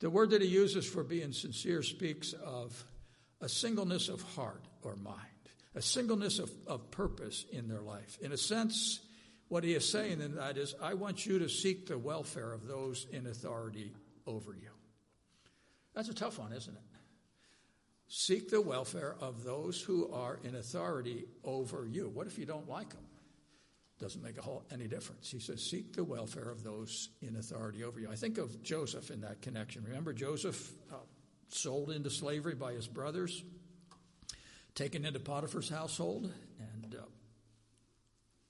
The 0.00 0.10
word 0.10 0.30
that 0.30 0.42
he 0.42 0.48
uses 0.48 0.86
for 0.86 1.02
being 1.02 1.32
sincere 1.32 1.82
speaks 1.82 2.32
of 2.32 2.84
a 3.40 3.48
singleness 3.48 4.08
of 4.08 4.22
heart 4.22 4.64
or 4.82 4.96
mind, 4.96 5.16
a 5.74 5.82
singleness 5.82 6.38
of, 6.38 6.50
of 6.66 6.90
purpose 6.90 7.44
in 7.52 7.68
their 7.68 7.82
life. 7.82 8.18
In 8.20 8.32
a 8.32 8.36
sense, 8.36 9.00
what 9.48 9.64
he 9.64 9.74
is 9.74 9.88
saying 9.88 10.20
in 10.20 10.36
that 10.36 10.56
is, 10.56 10.74
I 10.80 10.94
want 10.94 11.26
you 11.26 11.38
to 11.40 11.48
seek 11.48 11.86
the 11.86 11.98
welfare 11.98 12.52
of 12.52 12.66
those 12.66 13.06
in 13.12 13.26
authority 13.26 13.92
over 14.26 14.52
you. 14.52 14.70
That's 15.94 16.08
a 16.08 16.14
tough 16.14 16.38
one, 16.38 16.52
isn't 16.52 16.74
it? 16.74 16.82
Seek 18.08 18.48
the 18.48 18.60
welfare 18.60 19.16
of 19.20 19.44
those 19.44 19.80
who 19.80 20.10
are 20.12 20.38
in 20.42 20.54
authority 20.54 21.26
over 21.44 21.86
you. 21.86 22.08
What 22.08 22.26
if 22.26 22.38
you 22.38 22.46
don't 22.46 22.68
like 22.68 22.90
them? 22.90 23.04
Doesn't 23.98 24.22
make 24.22 24.38
a 24.38 24.42
whole, 24.42 24.64
any 24.72 24.86
difference. 24.86 25.30
He 25.30 25.40
says, 25.40 25.62
Seek 25.62 25.94
the 25.94 26.04
welfare 26.04 26.50
of 26.50 26.62
those 26.62 27.10
in 27.20 27.36
authority 27.36 27.82
over 27.84 27.98
you. 28.00 28.08
I 28.10 28.14
think 28.14 28.38
of 28.38 28.62
Joseph 28.62 29.10
in 29.10 29.20
that 29.22 29.42
connection. 29.42 29.84
Remember 29.84 30.12
Joseph 30.12 30.70
uh, 30.90 30.96
sold 31.48 31.90
into 31.90 32.08
slavery 32.08 32.54
by 32.54 32.72
his 32.72 32.86
brothers, 32.86 33.42
taken 34.78 35.04
into 35.04 35.18
Potiphar's 35.18 35.68
household, 35.68 36.32
and 36.60 36.94
uh, 36.94 37.02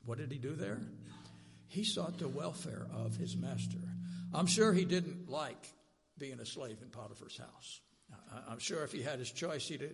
what 0.04 0.18
did 0.18 0.30
he 0.30 0.36
do 0.36 0.54
there? 0.54 0.78
He 1.68 1.84
sought 1.84 2.18
the 2.18 2.28
welfare 2.28 2.86
of 2.94 3.16
his 3.16 3.34
master. 3.34 3.78
I'm 4.34 4.46
sure 4.46 4.74
he 4.74 4.84
didn't 4.84 5.30
like 5.30 5.72
being 6.18 6.38
a 6.38 6.44
slave 6.44 6.76
in 6.82 6.90
Potiphar's 6.90 7.38
house. 7.38 7.80
I'm 8.46 8.58
sure 8.58 8.84
if 8.84 8.92
he 8.92 9.02
had 9.02 9.18
his 9.18 9.32
choice, 9.32 9.66
he'd 9.68 9.80
have 9.80 9.90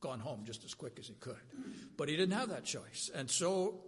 gone 0.00 0.18
home 0.18 0.42
just 0.44 0.64
as 0.64 0.74
quick 0.74 0.98
as 0.98 1.06
he 1.06 1.14
could. 1.14 1.36
But 1.96 2.08
he 2.08 2.16
didn't 2.16 2.36
have 2.36 2.48
that 2.48 2.64
choice. 2.64 3.08
And 3.14 3.30
so 3.30 3.84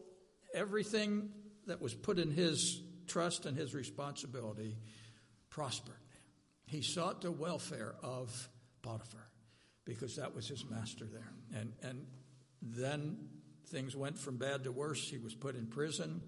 everything 0.55 1.31
that 1.67 1.83
was 1.83 1.93
put 1.93 2.21
in 2.21 2.31
his 2.31 2.81
trust 3.09 3.47
and 3.47 3.57
his 3.57 3.75
responsibility 3.75 4.77
prospered. 5.51 5.97
He 6.67 6.83
sought 6.83 7.23
the 7.23 7.33
welfare 7.33 7.97
of 8.01 8.49
Potiphar 8.83 9.28
because 9.89 10.17
that 10.17 10.35
was 10.35 10.47
his 10.47 10.69
master 10.69 11.07
there. 11.07 11.33
And, 11.59 11.73
and 11.83 12.07
then 12.61 13.17
things 13.69 13.97
went 13.97 14.19
from 14.19 14.37
bad 14.37 14.65
to 14.65 14.71
worse. 14.71 15.09
He 15.09 15.17
was 15.17 15.35
put 15.35 15.57
in 15.57 15.67
prison. 15.67 16.21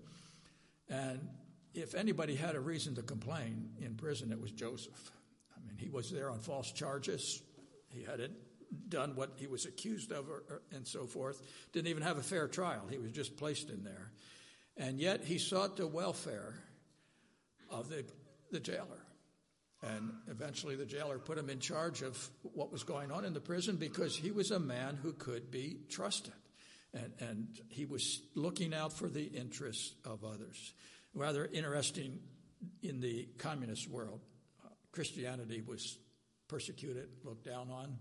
And 0.89 1.29
if 1.75 1.95
anybody 1.95 2.35
had 2.35 2.57
a 2.57 2.61
reason 2.61 2.95
to 2.95 3.03
complain 3.03 3.69
in 3.79 3.97
prison, 3.97 4.33
it 4.33 4.41
was 4.41 4.51
Joseph. 4.51 5.13
I 5.55 5.61
mean, 5.67 5.77
he 5.77 5.91
was 5.91 6.11
there 6.11 6.31
on 6.31 6.39
false 6.39 6.73
charges. 6.73 7.43
He 7.91 8.03
hadn't 8.03 8.33
done 8.89 9.15
what 9.15 9.33
he 9.37 9.47
was 9.47 9.67
accused 9.67 10.11
of, 10.11 10.31
or, 10.31 10.43
or, 10.49 10.63
and 10.73 10.87
so 10.89 11.05
forth. 11.05 11.43
Didn't 11.73 11.89
even 11.89 12.03
have 12.03 12.17
a 12.17 12.23
fair 12.23 12.49
trial. 12.49 12.87
He 12.89 12.97
was 12.97 13.13
just 13.13 13.37
placed 13.37 13.69
in 13.69 13.85
there. 13.85 14.11
And 14.79 14.99
yet 14.99 15.23
he 15.23 15.37
sought 15.37 15.77
the 15.77 15.87
welfare 15.87 16.55
of 17.69 17.91
the, 17.91 18.07
the 18.51 18.61
jailer. 18.61 19.05
And 19.83 20.13
eventually 20.29 20.77
the 20.77 20.85
jailer 20.85 21.19
put 21.19 21.39
him 21.39 21.49
in 21.49 21.59
charge 21.59 22.03
of 22.03 22.29
what 22.43 22.71
was 22.71 22.83
going 22.83 23.11
on 23.11 23.25
in 23.25 23.33
the 23.33 23.41
prison 23.41 23.77
because 23.77 24.15
he 24.15 24.31
was 24.31 24.51
a 24.51 24.61
man 24.61 24.99
who 25.03 25.13
could 25.13 25.51
be 25.51 25.79
trusted. 25.89 26.35
And, 26.93 27.13
and 27.21 27.61
he 27.69 27.87
was 27.87 28.21
looking 28.35 28.75
out 28.75 28.93
for 28.93 29.09
the 29.09 29.25
interests 29.25 29.95
of 30.05 30.25
others. 30.25 30.75
Rather 31.15 31.47
interesting 31.47 32.19
in 32.83 33.01
the 33.01 33.29
communist 33.39 33.89
world. 33.89 34.21
Uh, 34.63 34.69
Christianity 34.93 35.63
was 35.67 35.99
persecuted, 36.49 37.09
looked 37.25 37.45
down 37.45 37.71
on. 37.71 37.97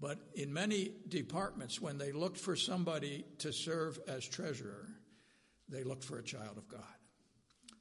But 0.00 0.18
in 0.34 0.52
many 0.52 0.92
departments, 1.08 1.80
when 1.80 1.96
they 1.98 2.12
looked 2.12 2.38
for 2.38 2.54
somebody 2.54 3.24
to 3.38 3.52
serve 3.52 3.98
as 4.06 4.28
treasurer, 4.28 4.86
they 5.68 5.82
looked 5.84 6.04
for 6.04 6.18
a 6.18 6.22
child 6.22 6.58
of 6.58 6.68
God. 6.68 6.82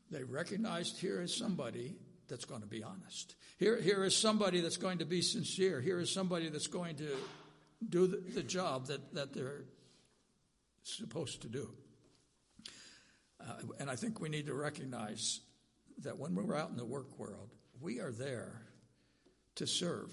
They 0.10 0.24
recognized 0.24 0.98
here 0.98 1.22
is 1.22 1.36
somebody 1.36 1.96
that's 2.28 2.46
going 2.46 2.62
to 2.62 2.68
be 2.68 2.84
honest. 2.84 3.36
Here, 3.58 3.80
here 3.80 4.04
is 4.04 4.16
somebody 4.16 4.62
that's 4.62 4.78
going 4.78 5.00
to 5.00 5.06
be 5.06 5.22
sincere. 5.22 5.82
Here 5.82 6.00
is 6.00 6.12
somebody 6.12 6.50
that's 6.50 6.68
going 6.68 6.96
to 6.98 7.10
do 7.88 8.08
the, 8.08 8.18
the 8.18 8.44
job 8.44 8.88
that, 8.88 9.14
that 9.14 9.34
they're 9.34 9.66
supposed 10.84 11.42
to 11.42 11.48
do. 11.48 11.70
Uh, 13.40 13.54
and 13.80 13.90
I 13.90 13.96
think 13.96 14.20
we 14.20 14.30
need 14.30 14.48
to 14.48 14.54
recognize 14.54 15.42
that 16.04 16.18
when 16.18 16.36
we're 16.36 16.56
out 16.56 16.70
in 16.70 16.78
the 16.78 16.86
work 16.86 17.18
world, 17.18 17.54
we 17.80 18.00
are 18.00 18.12
there 18.12 18.62
to 19.56 19.68
serve 19.68 20.12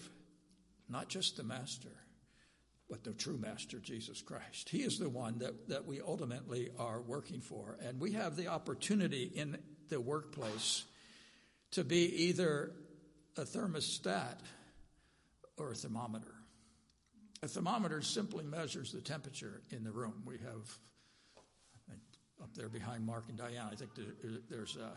not 0.88 1.08
just 1.08 1.36
the 1.36 1.42
master, 1.42 1.92
but 2.88 3.04
the 3.04 3.12
true 3.12 3.38
master, 3.38 3.78
Jesus 3.78 4.20
Christ. 4.20 4.68
He 4.68 4.82
is 4.82 4.98
the 4.98 5.08
one 5.08 5.38
that, 5.38 5.68
that 5.68 5.86
we 5.86 6.00
ultimately 6.00 6.70
are 6.78 7.00
working 7.00 7.40
for. 7.40 7.78
And 7.82 7.98
we 7.98 8.12
have 8.12 8.36
the 8.36 8.48
opportunity 8.48 9.30
in 9.34 9.56
the 9.88 10.00
workplace 10.00 10.84
to 11.74 11.84
be 11.84 12.24
either 12.26 12.72
a 13.36 13.42
thermostat 13.42 14.38
or 15.56 15.72
a 15.72 15.74
thermometer. 15.74 16.34
A 17.42 17.48
thermometer 17.48 18.00
simply 18.00 18.44
measures 18.44 18.92
the 18.92 19.00
temperature 19.00 19.60
in 19.70 19.84
the 19.84 19.90
room. 19.90 20.22
We 20.24 20.38
have 20.38 20.78
up 22.42 22.54
there 22.54 22.68
behind 22.68 23.06
Mark 23.06 23.24
and 23.28 23.38
Diane, 23.38 23.68
I 23.72 23.74
think 23.74 23.90
there's 24.50 24.76
a 24.76 24.92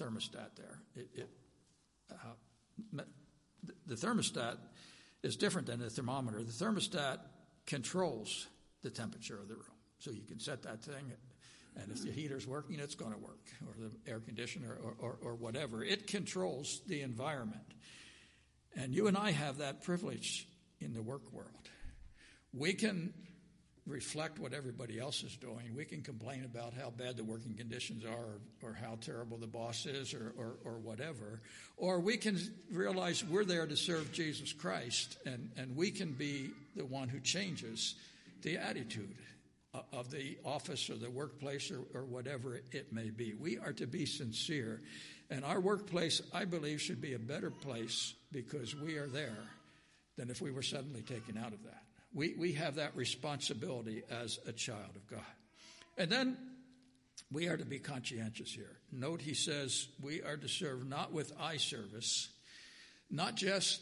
thermostat 0.00 0.54
there. 0.56 0.78
It, 0.94 1.08
it 1.14 1.30
uh, 2.10 3.02
the 3.86 3.94
thermostat 3.94 4.56
is 5.22 5.36
different 5.36 5.66
than 5.66 5.80
the 5.80 5.90
thermometer. 5.90 6.42
The 6.42 6.64
thermostat 6.64 7.18
controls 7.66 8.46
the 8.82 8.90
temperature 8.90 9.38
of 9.38 9.48
the 9.48 9.54
room. 9.54 9.64
So 9.98 10.10
you 10.10 10.22
can 10.22 10.38
set 10.38 10.62
that 10.62 10.82
thing, 10.82 11.12
and 11.76 11.90
if 11.90 12.02
the 12.02 12.10
heater's 12.10 12.46
working, 12.46 12.78
it's 12.78 12.94
going 12.94 13.12
to 13.12 13.18
work, 13.18 13.40
or 13.66 13.74
the 13.78 14.10
air 14.10 14.20
conditioner, 14.20 14.76
or, 14.82 14.94
or, 14.98 15.18
or 15.22 15.34
whatever. 15.34 15.82
It 15.82 16.06
controls 16.06 16.80
the 16.86 17.02
environment. 17.02 17.64
And 18.76 18.94
you 18.94 19.06
and 19.06 19.16
I 19.16 19.30
have 19.30 19.58
that 19.58 19.82
privilege 19.82 20.46
in 20.80 20.92
the 20.92 21.02
work 21.02 21.32
world. 21.32 21.68
We 22.52 22.74
can 22.74 23.14
reflect 23.86 24.38
what 24.38 24.52
everybody 24.52 24.98
else 24.98 25.22
is 25.24 25.36
doing. 25.36 25.74
We 25.74 25.84
can 25.84 26.02
complain 26.02 26.44
about 26.44 26.72
how 26.74 26.90
bad 26.90 27.16
the 27.16 27.24
working 27.24 27.54
conditions 27.54 28.04
are 28.04 28.40
or, 28.62 28.72
how 28.74 28.96
terrible 29.00 29.38
the 29.38 29.48
boss 29.48 29.86
is 29.86 30.14
or, 30.14 30.32
or, 30.36 30.54
or, 30.64 30.78
whatever. 30.78 31.40
Or 31.76 31.98
we 31.98 32.16
can 32.16 32.38
realize 32.70 33.24
we're 33.24 33.44
there 33.44 33.66
to 33.66 33.76
serve 33.76 34.12
Jesus 34.12 34.52
Christ 34.52 35.18
and, 35.26 35.50
and 35.56 35.74
we 35.74 35.90
can 35.90 36.12
be 36.12 36.50
the 36.76 36.84
one 36.84 37.08
who 37.08 37.18
changes 37.18 37.96
the 38.42 38.58
attitude 38.58 39.16
Uh, 39.74 39.80
of 39.94 40.10
the 40.10 40.36
office 40.44 40.90
or 40.90 40.96
the 40.96 41.10
workplace 41.10 41.70
or, 41.70 41.80
or 41.94 42.04
whatever 42.04 42.60
it 42.72 42.92
may 42.92 43.08
be. 43.08 43.32
We 43.32 43.56
are 43.56 43.72
to 43.72 43.86
be 43.86 44.04
sincere. 44.04 44.82
And 45.30 45.46
our 45.46 45.60
workplace, 45.60 46.20
I 46.34 46.44
believe, 46.44 46.78
should 46.78 47.00
be 47.00 47.14
a 47.14 47.18
better 47.18 47.50
place 47.50 48.12
because 48.32 48.76
we 48.76 48.98
are 48.98 49.06
there 49.06 49.46
than 50.18 50.28
if 50.28 50.42
we 50.42 50.50
were 50.50 50.62
suddenly 50.62 51.00
taken 51.00 51.38
out 51.38 51.54
of 51.54 51.64
that. 51.64 51.84
We, 52.12 52.34
we 52.38 52.52
have 52.52 52.74
that 52.74 52.94
responsibility 52.94 54.02
as 54.10 54.38
a 54.46 54.52
child 54.52 54.94
of 54.94 55.06
God. 55.06 55.32
And 55.96 56.10
then 56.10 56.36
we 57.30 57.48
are 57.48 57.56
to 57.56 57.64
be 57.64 57.78
conscientious 57.78 58.52
here. 58.52 58.76
Note 58.92 59.22
he 59.22 59.32
says 59.32 59.88
we 60.02 60.20
are 60.20 60.36
to 60.36 60.48
serve 60.48 60.86
not 60.86 61.14
with 61.14 61.32
eye 61.40 61.56
service, 61.56 62.28
not 63.10 63.36
just 63.36 63.80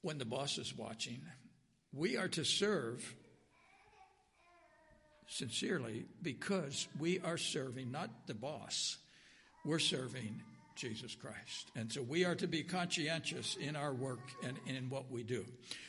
when 0.00 0.16
the 0.16 0.24
boss 0.24 0.56
is 0.56 0.74
watching. 0.74 1.20
We 1.92 2.16
are 2.16 2.28
to 2.28 2.44
serve 2.46 3.14
sincerely 5.30 6.04
because 6.22 6.88
we 6.98 7.20
are 7.20 7.38
serving 7.38 7.90
not 7.90 8.10
the 8.26 8.34
boss, 8.34 8.98
we're 9.64 9.78
serving 9.78 10.42
Jesus 10.74 11.14
Christ. 11.14 11.70
And 11.76 11.92
so 11.92 12.02
we 12.02 12.24
are 12.24 12.34
to 12.34 12.46
be 12.46 12.62
conscientious 12.62 13.56
in 13.56 13.76
our 13.76 13.92
work 13.92 14.20
and 14.42 14.58
in 14.66 14.90
what 14.90 15.10
we 15.10 15.22
do. 15.22 15.44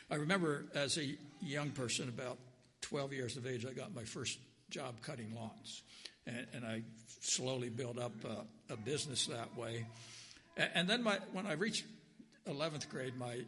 I 0.10 0.15
remember 0.15 0.65
as 0.75 0.98
a 0.98 1.17
young 1.41 1.71
person, 1.71 2.07
about 2.07 2.38
12 2.81 3.13
years 3.13 3.38
of 3.38 3.48
age, 3.48 3.65
I 3.65 3.74
got 3.74 3.95
my 3.95 4.03
first 4.03 4.38
job 4.69 4.95
cutting 5.01 5.33
lawns. 5.36 5.81
And, 6.27 6.45
and 6.53 6.65
I 6.65 6.83
slowly 7.21 7.69
built 7.69 7.98
up 7.98 8.13
a, 8.24 8.74
a 8.74 8.77
business 8.77 9.25
that 9.27 9.57
way. 9.57 9.86
And, 10.55 10.69
and 10.75 10.89
then 10.89 11.03
my, 11.03 11.17
when 11.33 11.48
I 11.48 11.53
reached 11.53 11.86
11th 12.48 12.89
grade, 12.89 13.17
my 13.17 13.39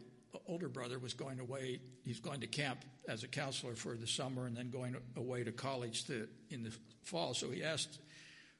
older 0.46 0.68
brother 0.68 0.98
was 0.98 1.14
going 1.14 1.40
away. 1.40 1.80
He's 2.04 2.20
going 2.20 2.40
to 2.40 2.46
camp 2.46 2.84
as 3.08 3.22
a 3.22 3.28
counselor 3.28 3.74
for 3.74 3.96
the 3.96 4.06
summer 4.06 4.46
and 4.46 4.56
then 4.56 4.70
going 4.70 4.96
away 5.16 5.44
to 5.44 5.52
college 5.52 6.04
to, 6.04 6.28
in 6.50 6.62
the 6.62 6.72
fall. 7.02 7.34
So 7.34 7.50
he 7.50 7.62
asked 7.62 7.98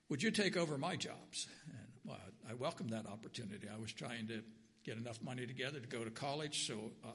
Would 0.09 0.23
you 0.23 0.31
take 0.31 0.57
over 0.57 0.79
my 0.79 0.97
jobs? 0.97 1.49
And 1.69 1.89
well, 2.05 2.19
I 2.49 2.55
welcomed 2.55 2.91
that 2.91 3.07
opportunity. 3.07 3.69
I 3.73 3.81
was 3.81 3.93
trying 3.93 4.29
to 4.29 4.43
get 4.85 4.99
enough 4.99 5.23
money 5.23 5.47
together 5.47 5.81
to 5.81 5.87
go 5.87 6.05
to 6.05 6.11
college, 6.11 6.67
so 6.67 6.93
uh, 7.05 7.09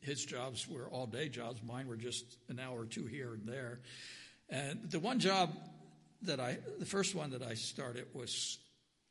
his 0.00 0.24
jobs 0.24 0.66
were 0.68 0.88
all 0.88 1.06
day 1.06 1.28
jobs. 1.28 1.60
Mine 1.62 1.88
were 1.88 1.96
just 1.96 2.38
an 2.48 2.58
hour 2.58 2.80
or 2.80 2.86
two 2.86 3.06
here 3.06 3.34
and 3.34 3.46
there. 3.46 3.80
And 4.48 4.90
the 4.90 4.98
one 4.98 5.18
job 5.18 5.54
that 6.22 6.40
I, 6.40 6.58
the 6.78 6.86
first 6.86 7.14
one 7.14 7.30
that 7.30 7.42
I 7.42 7.54
started 7.54 8.06
was 8.14 8.58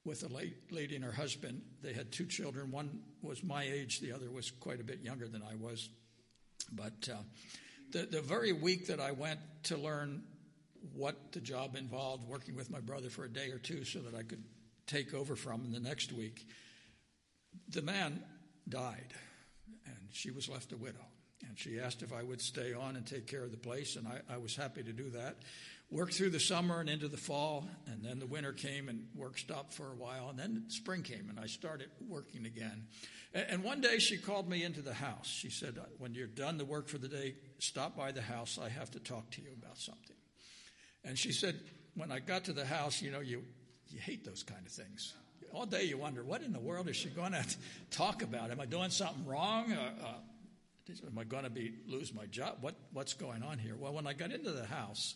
with 0.10 0.24
a 0.24 0.52
lady 0.72 0.96
and 0.96 1.06
her 1.06 1.12
husband. 1.12 1.62
They 1.84 1.94
had 1.94 2.12
two 2.12 2.26
children. 2.26 2.72
One 2.72 3.02
was 3.22 3.44
my 3.44 3.64
age, 3.64 4.00
the 4.00 4.12
other 4.12 4.32
was 4.32 4.50
quite 4.50 4.82
a 4.82 4.84
bit 4.84 5.02
younger 5.04 5.28
than 5.28 5.44
I 5.44 5.54
was. 5.54 5.88
But 6.72 7.08
uh, 7.14 7.18
the, 7.92 8.08
the 8.08 8.22
very 8.22 8.52
week 8.52 8.88
that 8.88 9.00
I 9.00 9.12
went 9.12 9.40
to 9.66 9.78
learn 9.78 10.24
what 10.96 11.32
the 11.32 11.40
job 11.40 11.76
involved, 11.76 12.28
working 12.28 12.56
with 12.56 12.72
my 12.72 12.80
brother 12.80 13.12
for 13.12 13.24
a 13.24 13.30
day 13.30 13.52
or 13.52 13.60
two 13.60 13.86
so 13.86 14.00
that 14.00 14.16
I 14.16 14.24
could 14.24 14.44
take 14.88 15.14
over 15.14 15.36
from 15.36 15.62
him 15.62 15.72
the 15.72 15.80
next 15.80 16.12
week, 16.12 16.48
the 17.70 17.84
man 17.84 18.24
died, 18.68 19.14
and 19.86 19.96
she 20.12 20.32
was 20.32 20.50
left 20.50 20.72
a 20.72 20.78
widow. 20.78 21.06
And 21.48 21.58
she 21.58 21.80
asked 21.80 22.02
if 22.02 22.12
I 22.12 22.24
would 22.24 22.42
stay 22.42 22.74
on 22.74 22.96
and 22.96 23.06
take 23.06 23.28
care 23.28 23.44
of 23.44 23.52
the 23.52 23.58
place, 23.58 23.96
and 23.96 24.08
I, 24.08 24.22
I, 24.34 24.38
was 24.38 24.56
happy 24.56 24.82
to 24.84 24.92
do 24.92 25.12
that. 25.12 25.38
Worked 25.92 26.14
through 26.14 26.30
the 26.30 26.40
summer 26.40 26.80
and 26.80 26.90
into 26.90 27.08
the 27.08 27.18
fall, 27.18 27.68
and 27.88 28.04
then 28.04 28.20
the 28.20 28.28
winter 28.28 28.54
came 28.54 28.90
and 28.90 29.08
work 29.16 29.40
stopped 29.40 29.74
for 29.74 29.92
a 29.92 29.96
while, 29.96 30.30
and 30.30 30.38
then 30.38 30.66
spring 30.68 31.02
came 31.02 31.30
and 31.30 31.40
I 31.40 31.48
started 31.48 31.90
working 32.08 32.46
again. 32.46 32.86
And, 33.34 33.64
one 33.64 33.82
day 33.82 33.98
she 34.00 34.18
called 34.18 34.50
me 34.50 34.64
into 34.64 34.82
the 34.82 34.94
house. 34.94 35.28
She 35.28 35.50
said, 35.50 35.78
When 35.98 36.14
you're 36.14 36.28
done 36.28 36.58
the 36.58 36.66
work 36.66 36.90
for 36.90 36.98
the 36.98 37.08
day, 37.08 37.36
stop 37.58 37.98
by 37.98 38.12
the 38.12 38.22
house. 38.22 38.60
I 38.62 38.70
have 38.70 38.92
to 38.92 39.00
talk 39.00 39.30
to 39.32 39.42
you 39.42 39.50
about 39.58 39.78
something. 39.78 40.16
And 41.04 41.18
she 41.18 41.32
said, 41.32 41.60
When 41.96 42.12
I 42.12 42.20
got 42.20 42.46
to 42.46 42.54
the 42.54 42.66
house, 42.66 43.02
you 43.02 43.12
know, 43.12 43.20
you, 43.20 43.44
you 43.90 44.00
hate 44.00 44.26
those 44.26 44.44
kind 44.44 44.66
of 44.66 44.72
things 44.72 45.14
all 45.54 45.66
day 45.66 45.84
you 45.84 45.98
wonder, 45.98 46.24
what 46.24 46.42
in 46.42 46.54
the 46.54 46.60
world 46.60 46.88
is 46.90 46.96
she 46.96 47.10
going 47.10 47.32
to 47.34 47.46
talk 47.92 48.22
about? 48.22 48.52
Am 48.52 48.60
I 48.60 48.66
doing 48.66 48.90
something 48.90 49.26
wrong? 49.26 49.72
Uh, 49.72 49.92
uh, 50.04 50.94
am 51.08 51.18
I 51.18 51.24
going 51.24 51.44
to 51.44 51.50
be 51.50 51.74
lose 51.88 52.14
my 52.14 52.26
job? 52.26 52.58
What 52.62 52.76
what's 52.94 53.14
going 53.14 53.44
on 53.44 53.58
here? 53.58 53.76
Well, 53.78 53.94
when 53.94 54.08
I 54.08 54.14
got 54.14 54.32
into 54.32 54.52
the 54.52 54.66
house, 54.66 55.16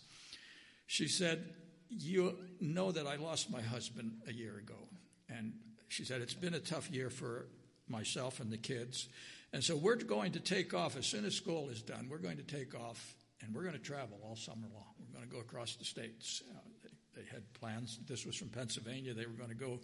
she 0.85 1.07
said, 1.07 1.53
"You 1.89 2.37
know 2.59 2.91
that 2.91 3.07
I 3.07 3.15
lost 3.15 3.49
my 3.49 3.61
husband 3.61 4.21
a 4.27 4.33
year 4.33 4.57
ago," 4.57 4.87
and 5.29 5.53
she 5.87 6.03
said 6.03 6.21
it's 6.21 6.33
been 6.33 6.53
a 6.53 6.59
tough 6.59 6.89
year 6.91 7.09
for 7.09 7.47
myself 7.87 8.39
and 8.39 8.51
the 8.51 8.57
kids, 8.57 9.09
and 9.51 9.63
so 9.63 9.75
we're 9.75 9.95
going 9.95 10.31
to 10.33 10.39
take 10.39 10.73
off 10.73 10.97
as 10.97 11.05
soon 11.05 11.25
as 11.25 11.35
school 11.35 11.69
is 11.69 11.81
done. 11.81 12.07
We're 12.09 12.17
going 12.17 12.37
to 12.37 12.43
take 12.43 12.73
off 12.75 13.15
and 13.43 13.53
we're 13.53 13.63
going 13.63 13.75
to 13.75 13.79
travel 13.79 14.17
all 14.23 14.35
summer 14.35 14.67
long. 14.73 14.93
We're 14.99 15.17
going 15.17 15.29
to 15.29 15.33
go 15.33 15.41
across 15.41 15.75
the 15.75 15.85
states. 15.85 16.41
Uh, 16.49 16.59
they 17.15 17.23
had 17.31 17.41
plans. 17.53 17.99
This 18.07 18.25
was 18.25 18.35
from 18.35 18.49
Pennsylvania. 18.49 19.13
They 19.13 19.25
were 19.25 19.33
going 19.33 19.49
to 19.49 19.55
go 19.55 19.79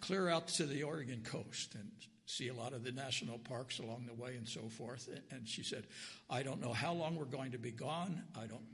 clear 0.00 0.28
out 0.28 0.48
to 0.48 0.66
the 0.66 0.82
Oregon 0.82 1.22
coast 1.24 1.74
and 1.74 1.90
see 2.26 2.48
a 2.48 2.54
lot 2.54 2.72
of 2.72 2.84
the 2.84 2.92
national 2.92 3.38
parks 3.38 3.78
along 3.78 4.06
the 4.06 4.22
way 4.22 4.36
and 4.36 4.46
so 4.46 4.68
forth. 4.68 5.08
And 5.30 5.48
she 5.48 5.62
said, 5.62 5.86
"I 6.28 6.42
don't 6.42 6.60
know 6.60 6.72
how 6.72 6.92
long 6.92 7.16
we're 7.16 7.24
going 7.24 7.52
to 7.52 7.58
be 7.58 7.70
gone. 7.70 8.22
I 8.36 8.46
don't. 8.46 8.64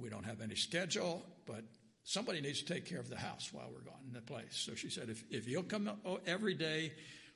We 0.00 0.08
don't 0.08 0.24
have 0.24 0.40
any 0.40 0.56
schedule, 0.56 1.24
but." 1.46 1.64
Somebody 2.02 2.40
needs 2.40 2.62
to 2.62 2.74
take 2.74 2.86
care 2.86 2.98
of 2.98 3.10
the 3.10 3.18
house 3.18 3.50
while 3.52 3.68
we're 3.70 3.82
gone 3.82 4.00
in 4.08 4.14
the 4.14 4.22
place. 4.22 4.56
So 4.66 4.74
she 4.74 4.88
said, 4.88 5.10
if, 5.10 5.22
if 5.30 5.46
you'll 5.46 5.62
come 5.62 5.88
oh, 6.04 6.18
every 6.26 6.54
day, 6.54 6.92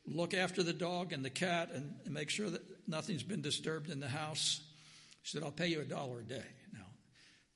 look 0.07 0.35
after 0.35 0.63
the 0.63 0.73
dog 0.73 1.13
and 1.13 1.25
the 1.25 1.31
cat, 1.31 1.71
and, 1.73 1.95
and 2.05 2.15
make 2.15 2.31
sure 2.31 2.49
that 2.49 2.63
nothing's 2.89 3.23
been 3.23 3.43
disturbed 3.43 3.91
in 3.91 4.01
the 4.01 4.09
house, 4.09 4.63
she 5.23 5.37
said, 5.37 5.45
I'll 5.45 5.53
pay 5.53 5.69
you 5.69 5.83
a 5.83 5.85
dollar 5.85 6.21
a 6.21 6.25
day. 6.25 6.45
Now, 6.73 6.87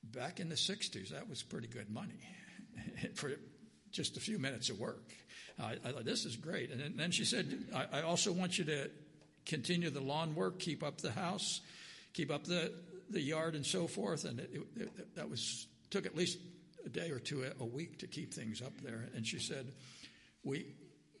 back 0.03 0.39
in 0.39 0.49
the 0.49 0.55
60s, 0.55 1.09
that 1.09 1.27
was 1.27 1.43
pretty 1.43 1.67
good 1.67 1.89
money. 1.89 2.21
for 3.15 3.31
just 3.91 4.17
a 4.17 4.19
few 4.19 4.39
minutes 4.39 4.69
of 4.69 4.79
work. 4.79 5.11
I, 5.59 5.75
I 5.83 5.91
thought, 5.91 6.05
this 6.05 6.25
is 6.25 6.35
great. 6.35 6.71
And 6.71 6.79
then, 6.79 6.93
then 6.95 7.11
she 7.11 7.25
said, 7.25 7.65
I, 7.75 7.99
I, 7.99 8.01
also 8.03 8.31
want 8.31 8.57
you 8.57 8.65
to 8.65 8.89
continue 9.45 9.89
the 9.89 10.01
lawn 10.01 10.35
work, 10.35 10.59
keep 10.59 10.83
up 10.83 11.01
the 11.01 11.11
house, 11.11 11.61
keep 12.13 12.31
up 12.31 12.45
the, 12.45 12.73
the 13.09 13.21
yard, 13.21 13.55
and 13.55 13.65
so 13.65 13.87
forth. 13.87 14.25
And 14.25 14.39
it, 14.39 14.51
it, 14.75 15.15
that 15.15 15.29
was 15.29 15.67
took 15.89 16.05
at 16.05 16.15
least 16.15 16.37
a 16.85 16.89
day 16.89 17.09
or 17.09 17.19
two 17.19 17.45
a 17.59 17.65
week 17.65 17.99
to 17.99 18.07
keep 18.07 18.33
things 18.33 18.61
up 18.61 18.79
there. 18.81 19.09
And 19.15 19.25
she 19.25 19.39
said, 19.39 19.71
we, 20.43 20.67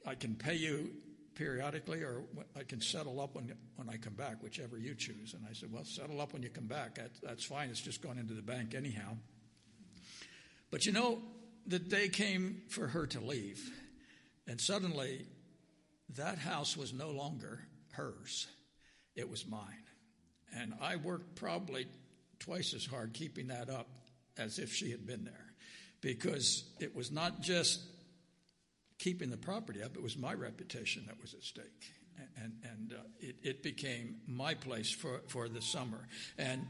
I 0.05 0.15
can 0.15 0.35
pay 0.35 0.55
you 0.55 0.91
periodically, 1.35 2.01
or 2.01 2.23
I 2.57 2.63
can 2.63 2.81
settle 2.81 3.21
up 3.21 3.35
when, 3.35 3.53
when 3.77 3.89
I 3.89 3.95
come 3.95 4.13
back, 4.13 4.43
whichever 4.43 4.77
you 4.77 4.93
choose. 4.93 5.33
And 5.33 5.45
I 5.49 5.53
said, 5.53 5.71
Well, 5.71 5.85
settle 5.85 6.19
up 6.19 6.33
when 6.33 6.43
you 6.43 6.49
come 6.49 6.67
back. 6.67 6.95
That, 6.95 7.11
that's 7.23 7.45
fine. 7.45 7.69
It's 7.69 7.79
just 7.79 8.01
going 8.01 8.17
into 8.17 8.33
the 8.33 8.41
bank 8.41 8.75
anyhow. 8.75 9.15
But 10.69 10.85
you 10.85 10.91
know, 10.91 11.19
the 11.65 11.79
day 11.79 12.09
came 12.09 12.63
for 12.67 12.87
her 12.87 13.07
to 13.07 13.21
leave, 13.21 13.71
and 14.47 14.59
suddenly 14.59 15.25
that 16.17 16.37
house 16.37 16.75
was 16.75 16.93
no 16.93 17.11
longer 17.11 17.61
hers, 17.93 18.47
it 19.15 19.29
was 19.29 19.47
mine. 19.47 19.83
And 20.55 20.73
I 20.81 20.95
worked 20.95 21.35
probably 21.35 21.87
twice 22.39 22.73
as 22.73 22.85
hard 22.85 23.13
keeping 23.13 23.47
that 23.47 23.69
up 23.69 23.87
as 24.37 24.59
if 24.59 24.73
she 24.73 24.91
had 24.91 25.05
been 25.05 25.25
there 25.25 25.53
because 26.01 26.63
it 26.79 26.95
was 26.95 27.11
not 27.11 27.41
just 27.41 27.81
keeping 28.97 29.29
the 29.29 29.37
property 29.37 29.81
up, 29.81 29.95
it 29.95 30.03
was 30.03 30.17
my 30.17 30.33
reputation 30.33 31.03
that 31.07 31.19
was 31.21 31.33
at 31.33 31.43
stake. 31.43 31.93
And, 32.41 32.53
and 32.63 32.93
uh, 32.93 33.01
it, 33.19 33.35
it 33.43 33.63
became 33.63 34.17
my 34.27 34.53
place 34.53 34.91
for, 34.91 35.21
for 35.27 35.47
the 35.47 35.61
summer. 35.61 36.07
And, 36.37 36.65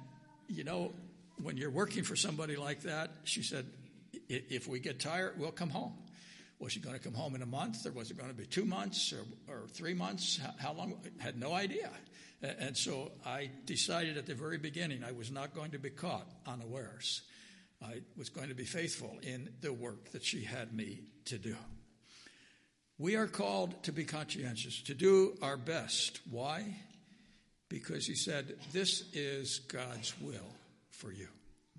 you 0.47 0.63
know, 0.63 0.93
when 1.41 1.57
you're 1.57 1.71
working 1.71 2.03
for 2.03 2.15
somebody 2.15 2.55
like 2.55 2.81
that, 2.81 3.11
she 3.23 3.41
said, 3.41 3.65
if 4.27 4.67
we 4.67 4.79
get 4.79 4.99
tired, 4.99 5.39
we'll 5.39 5.51
come 5.51 5.69
home. 5.69 5.93
Was 6.59 6.73
she 6.73 6.79
going 6.79 6.95
to 6.95 7.01
come 7.01 7.13
home 7.13 7.35
in 7.35 7.41
a 7.41 7.47
month, 7.47 7.85
or 7.85 7.91
was 7.91 8.11
it 8.11 8.17
going 8.17 8.29
to 8.29 8.35
be 8.35 8.45
two 8.45 8.65
months 8.65 9.13
or, 9.13 9.53
or 9.53 9.67
three 9.69 9.93
months? 9.93 10.39
How, 10.59 10.73
long? 10.73 10.99
I 11.19 11.23
had 11.23 11.39
no 11.39 11.53
idea. 11.53 11.89
And 12.41 12.75
so 12.77 13.11
I 13.25 13.49
decided 13.65 14.17
at 14.17 14.25
the 14.25 14.33
very 14.33 14.57
beginning 14.57 15.03
I 15.03 15.11
was 15.11 15.31
not 15.31 15.53
going 15.53 15.71
to 15.71 15.79
be 15.79 15.89
caught 15.89 16.27
unawares. 16.47 17.21
I 17.81 18.01
was 18.17 18.29
going 18.29 18.49
to 18.49 18.55
be 18.55 18.65
faithful 18.65 19.17
in 19.21 19.49
the 19.61 19.73
work 19.73 20.11
that 20.11 20.23
she 20.23 20.43
had 20.43 20.73
me 20.73 21.01
to 21.25 21.37
do. 21.37 21.55
We 22.97 23.15
are 23.15 23.27
called 23.27 23.83
to 23.83 23.91
be 23.91 24.03
conscientious, 24.03 24.81
to 24.83 24.93
do 24.93 25.37
our 25.41 25.57
best. 25.57 26.19
Why? 26.29 26.75
Because 27.69 28.05
he 28.05 28.15
said, 28.15 28.57
This 28.73 29.03
is 29.13 29.59
God's 29.59 30.13
will 30.19 30.55
for 30.91 31.11
you. 31.11 31.27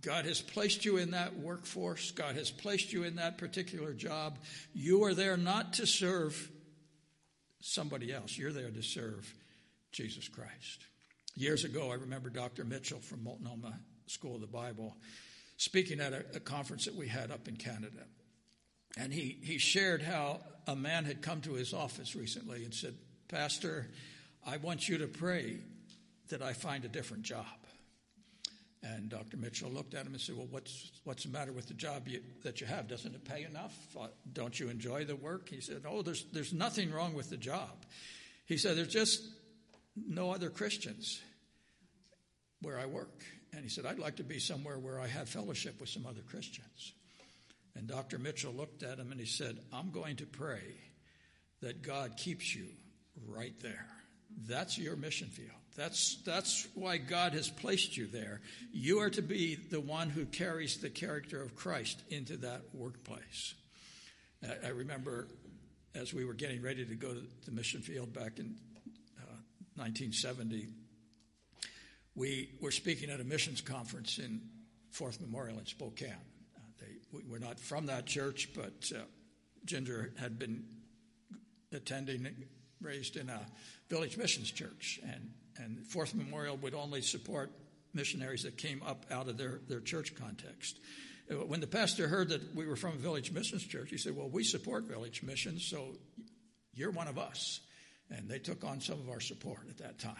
God 0.03 0.25
has 0.25 0.41
placed 0.41 0.87
you 0.87 0.97
in 0.97 1.11
that 1.11 1.39
workforce. 1.39 2.11
God 2.11 2.37
has 2.37 2.51
placed 2.51 2.93
you 2.93 3.05
in 3.05 3.17
that 3.17 3.37
particular 3.37 3.93
job. 3.93 4.39
You 4.73 5.05
are 5.05 5.15
there 5.15 5.37
not 5.37 5.75
to 5.75 5.87
serve 5.87 6.51
somebody 7.61 8.13
else, 8.13 8.39
you're 8.39 8.53
there 8.53 8.71
to 8.71 8.83
serve 8.83 9.31
Jesus 9.93 10.29
Christ. 10.29 10.87
Years 11.37 11.65
ago, 11.65 11.91
I 11.91 11.95
remember 11.95 12.31
Dr. 12.31 12.65
Mitchell 12.65 13.01
from 13.01 13.25
Multnomah 13.25 13.79
School 14.07 14.35
of 14.35 14.41
the 14.41 14.47
Bible 14.47 14.97
speaking 15.57 16.01
at 16.01 16.13
a, 16.13 16.25
a 16.35 16.41
conference 16.41 16.87
that 16.87 16.95
we 16.95 17.07
had 17.07 17.31
up 17.31 17.47
in 17.47 17.57
Canada. 17.57 18.05
And 18.97 19.13
he, 19.13 19.39
he 19.43 19.59
shared 19.59 20.03
how 20.03 20.41
a 20.67 20.75
man 20.75 21.05
had 21.05 21.23
come 21.23 21.41
to 21.43 21.53
his 21.53 21.73
office 21.73 22.17
recently 22.17 22.65
and 22.65 22.75
said, 22.75 22.95
Pastor, 23.29 23.89
I 24.47 24.57
want 24.57 24.89
you 24.89 24.99
to 24.99 25.07
pray 25.07 25.59
that 26.31 26.43
I 26.43 26.53
find 26.53 26.85
a 26.85 26.89
different 26.89 27.23
job. 27.23 27.45
And 28.83 29.11
Dr. 29.11 29.37
Mitchell 29.37 29.71
looked 29.71 29.95
at 29.95 30.07
him 30.07 30.13
and 30.13 30.21
said, 30.21 30.37
Well, 30.37 30.49
what's, 30.51 30.91
what's 31.05 31.25
the 31.25 31.29
matter 31.29 31.53
with 31.53 31.69
the 31.69 31.75
job 31.75 32.09
you, 32.09 32.21
that 32.43 32.63
you 32.63 32.67
have? 32.67 32.89
Doesn't 32.89 33.15
it 33.15 33.25
pay 33.25 33.45
enough? 33.45 33.77
Uh, 33.99 34.07
don't 34.33 34.59
you 34.59 34.71
enjoy 34.71 35.05
the 35.05 35.17
work? 35.17 35.51
He 35.51 35.61
said, 35.61 35.83
Oh, 35.87 36.01
there's, 36.01 36.25
there's 36.33 36.55
nothing 36.55 36.91
wrong 36.91 37.13
with 37.13 37.29
the 37.29 37.37
job. 37.37 37.85
He 38.47 38.57
said, 38.57 38.79
There's 38.79 38.89
just 38.89 39.23
no 39.97 40.33
other 40.33 40.51
Christians 40.51 41.21
where 42.63 42.79
I 42.79 42.87
work. 42.87 43.23
And 43.53 43.63
he 43.63 43.69
said, 43.69 43.87
I'd 43.87 43.99
like 43.99 44.17
to 44.17 44.25
be 44.25 44.39
somewhere 44.39 44.79
where 44.79 45.01
I 45.01 45.07
have 45.07 45.29
fellowship 45.29 45.81
with 45.81 45.89
some 45.89 46.07
other 46.07 46.23
Christians. 46.23 46.93
And 47.77 47.87
Dr. 47.87 48.19
Mitchell 48.19 48.53
looked 48.53 48.83
at 48.83 48.99
him 48.99 49.11
and 49.11 49.21
he 49.21 49.27
said, 49.27 49.59
I'm 49.73 49.91
going 49.91 50.17
to 50.17 50.27
pray 50.27 50.63
that 51.63 51.83
God 51.83 52.17
keeps 52.17 52.55
you 52.55 52.67
right 53.27 53.55
there. 53.61 53.87
That's 54.47 54.79
your 54.79 54.97
mission 54.97 55.29
field. 55.29 55.51
That's, 55.77 56.17
that's 56.25 56.67
why 56.75 56.99
God 56.99 57.33
has 57.33 57.49
placed 57.49 57.97
you 57.97 58.07
there. 58.07 58.41
You 58.73 59.01
are 59.01 59.11
to 59.11 59.23
be 59.23 59.55
the 59.55 59.81
one 59.81 60.11
who 60.11 60.25
carries 60.27 60.79
the 60.79 60.91
character 60.91 61.43
of 61.43 61.55
Christ 61.55 62.03
into 62.11 62.37
that 62.39 62.63
workplace. 62.73 63.55
I 64.65 64.69
remember 64.69 65.29
as 65.95 66.15
we 66.15 66.25
were 66.25 66.35
getting 66.35 66.63
ready 66.63 66.85
to 66.85 66.95
go 66.95 67.13
to 67.13 67.23
the 67.45 67.53
mission 67.53 67.81
field 67.81 68.13
back 68.13 68.39
in 68.39 68.57
1970, 69.77 70.69
we 72.15 72.51
were 72.61 72.71
speaking 72.71 73.11
at 73.11 73.21
a 73.21 73.25
missions 73.25 73.61
conference 73.61 74.19
in 74.19 74.41
Fourth 74.91 75.21
Memorial 75.21 75.59
in 75.59 75.67
Spokane. 75.67 76.11
Uh, 76.11 76.61
they, 76.81 77.17
we 77.17 77.23
were 77.29 77.39
not 77.39 77.59
from 77.59 77.87
that 77.87 78.07
church, 78.07 78.51
but 78.55 78.91
uh, 78.95 79.03
Ginger 79.65 80.13
had 80.19 80.39
been 80.39 80.65
attending 81.73 82.27
raised 82.81 83.17
in 83.17 83.29
a 83.29 83.41
village 83.89 84.17
missions 84.17 84.51
church, 84.51 85.01
and, 85.03 85.31
and 85.59 85.87
Fourth 85.87 86.15
Memorial 86.15 86.57
would 86.59 86.75
only 86.75 87.03
support 87.03 87.51
missionaries 87.93 88.43
that 88.45 88.57
came 88.57 88.83
up 88.87 89.05
out 89.11 89.29
of 89.29 89.37
their, 89.37 89.61
their 89.69 89.81
church 89.81 90.15
context. 90.15 90.79
When 91.29 91.61
the 91.61 91.67
pastor 91.67 92.09
heard 92.09 92.31
that 92.31 92.55
we 92.57 92.67
were 92.67 92.77
from 92.77 92.95
a 92.95 92.97
Village 92.97 93.31
Missions 93.31 93.65
Church, 93.65 93.91
he 93.91 93.99
said, 93.99 94.17
Well, 94.17 94.29
we 94.29 94.43
support 94.43 94.85
Village 94.85 95.23
Missions, 95.23 95.65
so 95.65 95.97
you're 96.75 96.91
one 96.91 97.07
of 97.07 97.19
us. 97.19 97.61
And 98.11 98.29
they 98.29 98.39
took 98.39 98.65
on 98.65 98.81
some 98.81 98.99
of 99.01 99.09
our 99.09 99.21
support 99.21 99.61
at 99.69 99.79
that 99.79 99.99
time. 99.99 100.17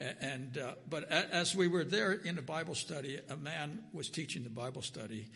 And 0.00 0.56
uh, 0.56 0.74
but 0.88 1.10
as 1.10 1.56
we 1.56 1.66
were 1.66 1.82
there 1.82 2.12
in 2.12 2.38
a 2.38 2.42
Bible 2.42 2.76
study, 2.76 3.18
a 3.28 3.36
man 3.36 3.82
was 3.92 4.08
teaching 4.08 4.44
the 4.44 4.50
Bible 4.50 4.82
study, 4.82 5.28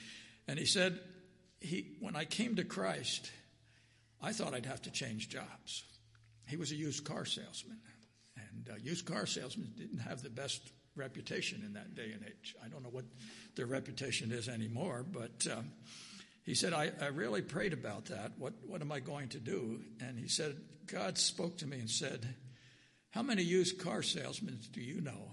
and 0.47 0.57
he 0.57 0.66
said, 0.66 1.01
"He 1.61 1.97
when 1.99 2.14
I 2.14 2.25
came 2.25 2.55
to 2.55 2.64
Christ, 2.64 3.33
I 4.21 4.33
thought 4.33 4.55
I'd 4.55 4.66
have 4.66 4.83
to 4.83 4.92
change 4.92 5.29
jobs." 5.29 5.83
He 6.47 6.57
was 6.57 6.71
a 6.71 6.77
used 6.77 7.05
car 7.05 7.25
salesman, 7.25 7.79
and 8.37 8.71
uh, 8.71 8.77
used 8.81 9.05
car 9.05 9.27
salesmen 9.27 9.73
didn't 9.77 9.99
have 9.99 10.23
the 10.23 10.31
best 10.31 10.61
reputation 10.95 11.62
in 11.66 11.73
that 11.73 11.97
day 11.97 12.12
and 12.12 12.23
age. 12.25 12.55
I 12.64 12.68
don't 12.68 12.85
know 12.85 12.90
what 12.90 13.07
their 13.57 13.66
reputation 13.66 14.31
is 14.31 14.49
anymore, 14.49 15.05
but 15.11 15.45
um, 15.51 15.73
he 16.44 16.55
said, 16.55 16.72
I, 16.72 16.90
I 17.00 17.07
really 17.07 17.42
prayed 17.42 17.72
about 17.72 18.07
that. 18.07 18.33
What, 18.38 18.55
what 18.66 18.81
am 18.81 18.90
I 18.90 19.00
going 19.00 19.28
to 19.31 19.38
do? 19.38 19.81
And 20.00 20.18
he 20.18 20.28
said, 20.28 20.57
God 20.87 21.16
spoke 21.16 21.59
to 21.59 21.66
me 21.66 21.78
and 21.78 21.88
said, 21.88 22.35
How 23.11 23.22
many 23.22 23.42
used 23.42 23.78
car 23.78 24.02
salesmen 24.02 24.59
do 24.72 24.81
you 24.81 25.00
know 25.00 25.31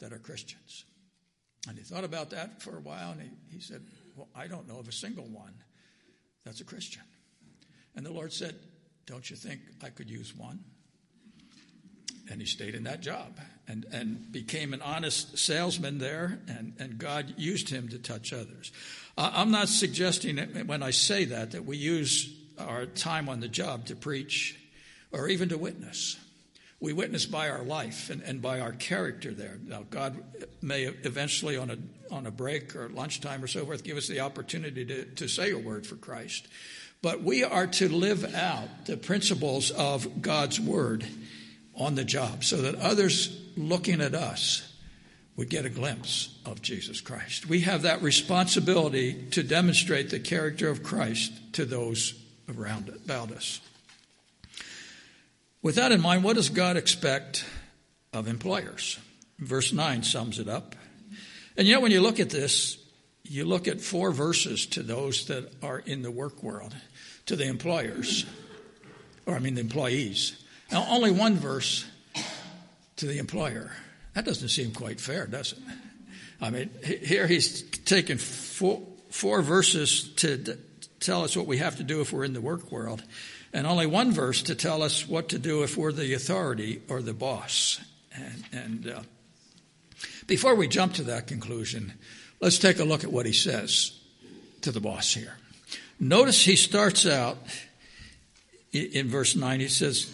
that 0.00 0.12
are 0.12 0.18
Christians? 0.18 0.84
And 1.68 1.76
he 1.76 1.84
thought 1.84 2.04
about 2.04 2.30
that 2.30 2.62
for 2.62 2.76
a 2.76 2.80
while 2.80 3.12
and 3.12 3.22
he, 3.22 3.30
he 3.56 3.60
said, 3.60 3.82
Well, 4.14 4.28
I 4.34 4.46
don't 4.46 4.68
know 4.68 4.78
of 4.78 4.88
a 4.88 4.92
single 4.92 5.24
one 5.24 5.54
that's 6.44 6.60
a 6.60 6.64
Christian. 6.64 7.02
And 7.96 8.04
the 8.04 8.12
Lord 8.12 8.32
said, 8.32 8.54
Don't 9.06 9.28
you 9.28 9.36
think 9.36 9.60
I 9.82 9.88
could 9.88 10.10
use 10.10 10.36
one? 10.36 10.60
And 12.30 12.40
he 12.40 12.46
stayed 12.46 12.74
in 12.74 12.84
that 12.84 13.00
job 13.00 13.38
and, 13.68 13.86
and 13.92 14.30
became 14.32 14.74
an 14.74 14.82
honest 14.82 15.38
salesman 15.38 15.98
there, 15.98 16.40
and, 16.48 16.74
and 16.78 16.98
God 16.98 17.34
used 17.36 17.68
him 17.68 17.88
to 17.88 17.98
touch 17.98 18.32
others. 18.32 18.72
I'm 19.18 19.50
not 19.50 19.68
suggesting 19.68 20.38
when 20.66 20.82
I 20.82 20.90
say 20.90 21.24
that 21.26 21.52
that 21.52 21.64
we 21.64 21.76
use 21.76 22.34
our 22.58 22.86
time 22.86 23.28
on 23.28 23.40
the 23.40 23.48
job 23.48 23.86
to 23.86 23.96
preach 23.96 24.58
or 25.12 25.28
even 25.28 25.48
to 25.48 25.58
witness. 25.58 26.16
We 26.78 26.92
witness 26.92 27.24
by 27.24 27.48
our 27.48 27.62
life 27.62 28.10
and, 28.10 28.20
and 28.20 28.42
by 28.42 28.60
our 28.60 28.72
character 28.72 29.32
there. 29.32 29.58
Now, 29.64 29.84
God 29.88 30.22
may 30.60 30.84
eventually, 30.84 31.56
on 31.56 31.70
a, 31.70 31.78
on 32.14 32.26
a 32.26 32.30
break 32.30 32.76
or 32.76 32.90
lunchtime 32.90 33.42
or 33.42 33.46
so 33.46 33.64
forth, 33.64 33.82
give 33.82 33.96
us 33.96 34.08
the 34.08 34.20
opportunity 34.20 34.84
to, 34.84 35.04
to 35.04 35.28
say 35.28 35.52
a 35.52 35.58
word 35.58 35.86
for 35.86 35.96
Christ. 35.96 36.46
But 37.00 37.22
we 37.22 37.44
are 37.44 37.66
to 37.66 37.88
live 37.88 38.34
out 38.34 38.84
the 38.84 38.98
principles 38.98 39.70
of 39.70 40.20
God's 40.20 40.60
word 40.60 41.06
on 41.74 41.94
the 41.94 42.04
job 42.04 42.44
so 42.44 42.58
that 42.62 42.74
others 42.74 43.40
looking 43.56 44.02
at 44.02 44.14
us 44.14 44.65
would 45.36 45.50
get 45.50 45.66
a 45.66 45.70
glimpse 45.70 46.34
of 46.46 46.62
Jesus 46.62 47.00
Christ. 47.00 47.46
We 47.46 47.60
have 47.60 47.82
that 47.82 48.02
responsibility 48.02 49.26
to 49.32 49.42
demonstrate 49.42 50.10
the 50.10 50.20
character 50.20 50.68
of 50.70 50.82
Christ 50.82 51.32
to 51.54 51.64
those 51.64 52.14
around 52.56 52.88
about 52.88 53.30
us. 53.32 53.60
With 55.62 55.74
that 55.74 55.92
in 55.92 56.00
mind, 56.00 56.24
what 56.24 56.36
does 56.36 56.48
God 56.48 56.76
expect 56.76 57.44
of 58.12 58.28
employers? 58.28 58.98
Verse 59.38 59.72
9 59.72 60.02
sums 60.02 60.38
it 60.38 60.48
up. 60.48 60.74
And 61.56 61.66
yet, 61.66 61.82
when 61.82 61.90
you 61.90 62.00
look 62.00 62.20
at 62.20 62.30
this, 62.30 62.78
you 63.24 63.44
look 63.44 63.66
at 63.66 63.80
four 63.80 64.12
verses 64.12 64.66
to 64.66 64.82
those 64.82 65.26
that 65.26 65.52
are 65.62 65.80
in 65.80 66.02
the 66.02 66.10
work 66.10 66.42
world, 66.42 66.74
to 67.26 67.36
the 67.36 67.46
employers, 67.46 68.24
or 69.26 69.34
I 69.34 69.38
mean 69.38 69.54
the 69.54 69.60
employees. 69.60 70.42
Now, 70.70 70.86
only 70.88 71.10
one 71.10 71.36
verse 71.36 71.84
to 72.96 73.06
the 73.06 73.18
employer. 73.18 73.72
That 74.16 74.24
doesn't 74.24 74.48
seem 74.48 74.72
quite 74.72 74.98
fair, 74.98 75.26
does 75.26 75.52
it? 75.52 75.58
I 76.40 76.48
mean, 76.48 76.70
here 76.82 77.26
he's 77.26 77.60
taken 77.60 78.16
four, 78.16 78.80
four 79.10 79.42
verses 79.42 80.08
to 80.14 80.56
tell 81.00 81.22
us 81.22 81.36
what 81.36 81.46
we 81.46 81.58
have 81.58 81.76
to 81.76 81.82
do 81.82 82.00
if 82.00 82.14
we're 82.14 82.24
in 82.24 82.32
the 82.32 82.40
work 82.40 82.72
world, 82.72 83.02
and 83.52 83.66
only 83.66 83.84
one 83.84 84.12
verse 84.12 84.40
to 84.44 84.54
tell 84.54 84.82
us 84.82 85.06
what 85.06 85.28
to 85.28 85.38
do 85.38 85.64
if 85.64 85.76
we're 85.76 85.92
the 85.92 86.14
authority 86.14 86.80
or 86.88 87.02
the 87.02 87.12
boss. 87.12 87.78
And, 88.14 88.44
and 88.52 88.88
uh, 88.88 89.02
before 90.26 90.54
we 90.54 90.66
jump 90.66 90.94
to 90.94 91.02
that 91.02 91.26
conclusion, 91.26 91.92
let's 92.40 92.58
take 92.58 92.78
a 92.78 92.84
look 92.84 93.04
at 93.04 93.12
what 93.12 93.26
he 93.26 93.34
says 93.34 94.00
to 94.62 94.72
the 94.72 94.80
boss 94.80 95.12
here. 95.12 95.36
Notice 96.00 96.42
he 96.42 96.56
starts 96.56 97.04
out 97.04 97.36
in 98.72 99.08
verse 99.08 99.36
9, 99.36 99.60
he 99.60 99.68
says, 99.68 100.10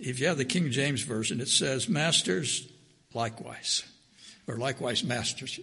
if 0.00 0.20
you 0.20 0.28
have 0.28 0.38
the 0.38 0.46
King 0.46 0.70
James 0.70 1.02
Version, 1.02 1.38
it 1.38 1.48
says, 1.48 1.86
Masters, 1.86 2.71
likewise, 3.14 3.82
or 4.46 4.56
likewise, 4.56 5.04
masters. 5.04 5.58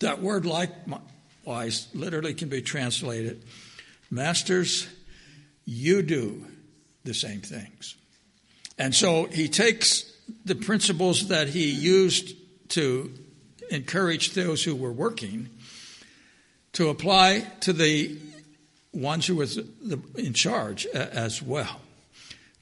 That 0.00 0.20
word 0.20 0.46
likewise 0.46 1.88
literally 1.94 2.34
can 2.34 2.48
be 2.48 2.62
translated, 2.62 3.42
Masters, 4.10 4.86
you 5.64 6.02
do 6.02 6.46
the 7.04 7.14
same 7.14 7.40
things. 7.40 7.96
And 8.78 8.94
so 8.94 9.24
he 9.24 9.48
takes 9.48 10.12
the 10.44 10.54
principles 10.54 11.28
that 11.28 11.48
he 11.48 11.70
used 11.70 12.34
to 12.70 13.12
encourage 13.70 14.34
those 14.34 14.62
who 14.62 14.76
were 14.76 14.92
working 14.92 15.48
to 16.74 16.88
apply 16.88 17.46
to 17.60 17.72
the 17.72 18.16
ones 18.92 19.26
who 19.26 19.36
were 19.36 19.46
in 20.16 20.34
charge 20.34 20.86
as 20.86 21.42
well. 21.42 21.80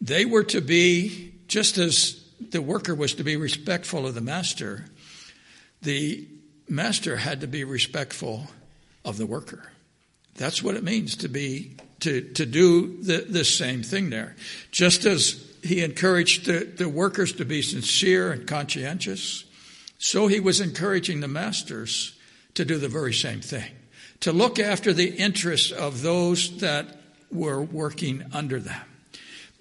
They 0.00 0.24
were 0.24 0.44
to 0.44 0.60
be, 0.60 1.34
just 1.46 1.78
as 1.78 2.23
the 2.40 2.62
worker 2.62 2.94
was 2.94 3.14
to 3.14 3.24
be 3.24 3.36
respectful 3.36 4.06
of 4.06 4.14
the 4.14 4.20
master, 4.20 4.86
the 5.82 6.26
master 6.68 7.16
had 7.16 7.40
to 7.40 7.46
be 7.46 7.64
respectful 7.64 8.48
of 9.04 9.18
the 9.18 9.26
worker. 9.26 9.70
That's 10.36 10.62
what 10.62 10.74
it 10.74 10.82
means 10.82 11.16
to 11.16 11.28
be 11.28 11.76
to 12.00 12.20
to 12.32 12.46
do 12.46 13.02
the, 13.02 13.24
this 13.28 13.54
same 13.54 13.82
thing 13.82 14.10
there. 14.10 14.34
Just 14.70 15.04
as 15.04 15.44
he 15.62 15.82
encouraged 15.82 16.46
the, 16.46 16.64
the 16.64 16.88
workers 16.88 17.32
to 17.34 17.44
be 17.44 17.62
sincere 17.62 18.32
and 18.32 18.46
conscientious, 18.46 19.44
so 19.98 20.26
he 20.26 20.40
was 20.40 20.60
encouraging 20.60 21.20
the 21.20 21.28
masters 21.28 22.18
to 22.54 22.64
do 22.64 22.78
the 22.78 22.88
very 22.88 23.14
same 23.14 23.40
thing. 23.40 23.72
To 24.20 24.32
look 24.32 24.58
after 24.58 24.92
the 24.92 25.14
interests 25.16 25.70
of 25.70 26.02
those 26.02 26.58
that 26.58 26.98
were 27.30 27.62
working 27.62 28.24
under 28.32 28.60
them. 28.60 28.82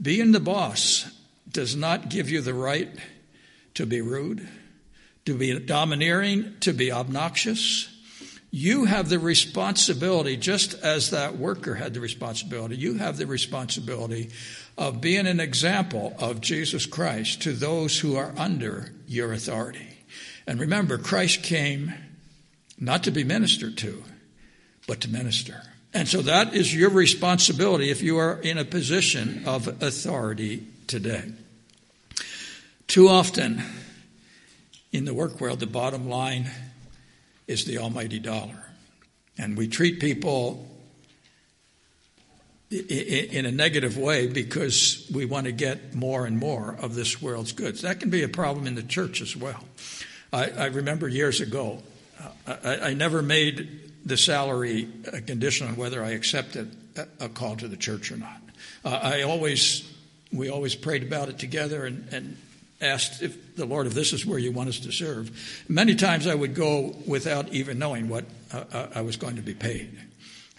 Being 0.02 0.32
the 0.32 0.40
boss 0.40 1.10
does 1.54 1.76
not 1.76 2.10
give 2.10 2.30
you 2.30 2.42
the 2.42 2.54
right 2.54 2.90
to 3.76 3.86
be 3.86 4.02
rude, 4.02 4.48
to 5.26 5.38
be 5.38 5.58
domineering, 5.60 6.56
to 6.62 6.74
be 6.74 6.92
obnoxious. 6.92 7.90
You 8.52 8.86
have 8.86 9.10
the 9.10 9.20
responsibility, 9.20 10.38
just 10.38 10.74
as 10.84 11.10
that 11.12 11.38
worker 11.38 11.76
had 11.76 11.94
the 11.94 12.00
responsibility, 12.00 12.76
you 12.76 12.98
have 12.98 13.18
the 13.18 13.26
responsibility 13.26 14.30
of 14.78 15.02
being 15.02 15.28
an 15.28 15.40
example 15.40 16.16
of 16.20 16.42
Jesus 16.42 16.86
Christ 16.86 17.44
to 17.44 17.54
those 17.54 18.00
who 18.00 18.16
are 18.16 18.34
under 18.38 18.92
your 19.08 19.34
authority. 19.34 19.98
And 20.46 20.60
remember, 20.60 20.98
Christ 20.98 21.44
came 21.44 21.94
not 22.80 23.04
to 23.04 23.12
be 23.12 23.24
ministered 23.24 23.78
to, 23.80 24.04
but 24.88 25.02
to 25.02 25.10
minister. 25.10 25.62
And 25.94 26.08
so 26.08 26.22
that 26.24 26.54
is 26.54 26.76
your 26.76 26.90
responsibility 26.90 27.90
if 27.90 28.02
you 28.02 28.18
are 28.18 28.40
in 28.42 28.58
a 28.58 28.66
position 28.66 29.44
of 29.46 29.68
authority 29.82 30.68
today. 30.88 31.32
Too 32.88 33.08
often 33.08 33.64
in 34.92 35.06
the 35.06 35.14
work 35.14 35.42
world, 35.42 35.60
the 35.60 35.68
bottom 35.68 36.08
line 36.10 36.50
is 37.48 37.66
the 37.66 37.80
almighty 37.80 38.20
dollar. 38.20 38.72
And 39.38 39.58
we 39.58 39.68
treat 39.68 40.00
people 40.00 40.70
in 42.70 43.46
a 43.46 43.52
negative 43.52 43.98
way 43.98 44.28
because 44.28 45.10
we 45.14 45.26
want 45.26 45.46
to 45.46 45.52
get 45.52 45.94
more 45.94 46.26
and 46.26 46.38
more 46.38 46.76
of 46.80 46.96
this 46.96 47.22
world's 47.22 47.52
goods. 47.52 47.82
That 47.82 48.00
can 48.00 48.10
be 48.10 48.24
a 48.24 48.28
problem 48.28 48.68
in 48.68 48.76
the 48.76 48.84
church 48.84 49.22
as 49.22 49.36
well. 49.36 49.64
I, 50.32 50.50
I 50.50 50.66
remember 50.68 51.08
years 51.08 51.42
ago, 51.42 51.84
uh, 52.48 52.56
I, 52.64 52.78
I 52.90 52.94
never 52.94 53.22
made 53.22 53.92
the 54.06 54.18
salary 54.18 54.90
a 55.12 55.22
condition 55.22 55.68
on 55.68 55.76
whether 55.76 56.04
I 56.04 56.12
accepted 56.12 56.76
a 57.20 57.30
call 57.30 57.56
to 57.58 57.68
the 57.68 57.78
church 57.78 58.12
or 58.12 58.18
not. 58.18 58.42
Uh, 58.84 59.00
I 59.02 59.22
always, 59.22 59.90
we 60.32 60.50
always 60.50 60.76
prayed 60.76 61.04
about 61.04 61.30
it 61.30 61.40
together 61.40 61.86
and, 61.86 62.08
and 62.12 62.38
asked 62.84 63.22
if 63.22 63.56
the 63.56 63.66
Lord, 63.66 63.88
if 63.88 63.94
this 63.94 64.14
is 64.14 64.26
where 64.26 64.40
you 64.40 64.52
want 64.52 64.70
us 64.70 64.80
to 64.82 64.92
serve. 64.92 65.64
Many 65.68 65.96
times 65.96 66.28
I 66.28 66.36
would 66.36 66.56
go 66.56 66.96
without 67.08 67.50
even 67.50 67.80
knowing 67.80 68.10
what 68.10 68.26
uh, 68.54 68.64
uh 68.72 68.88
I 68.96 69.02
was 69.02 69.18
going 69.18 69.38
to 69.38 69.42
be 69.42 69.54
paid. 69.54 69.98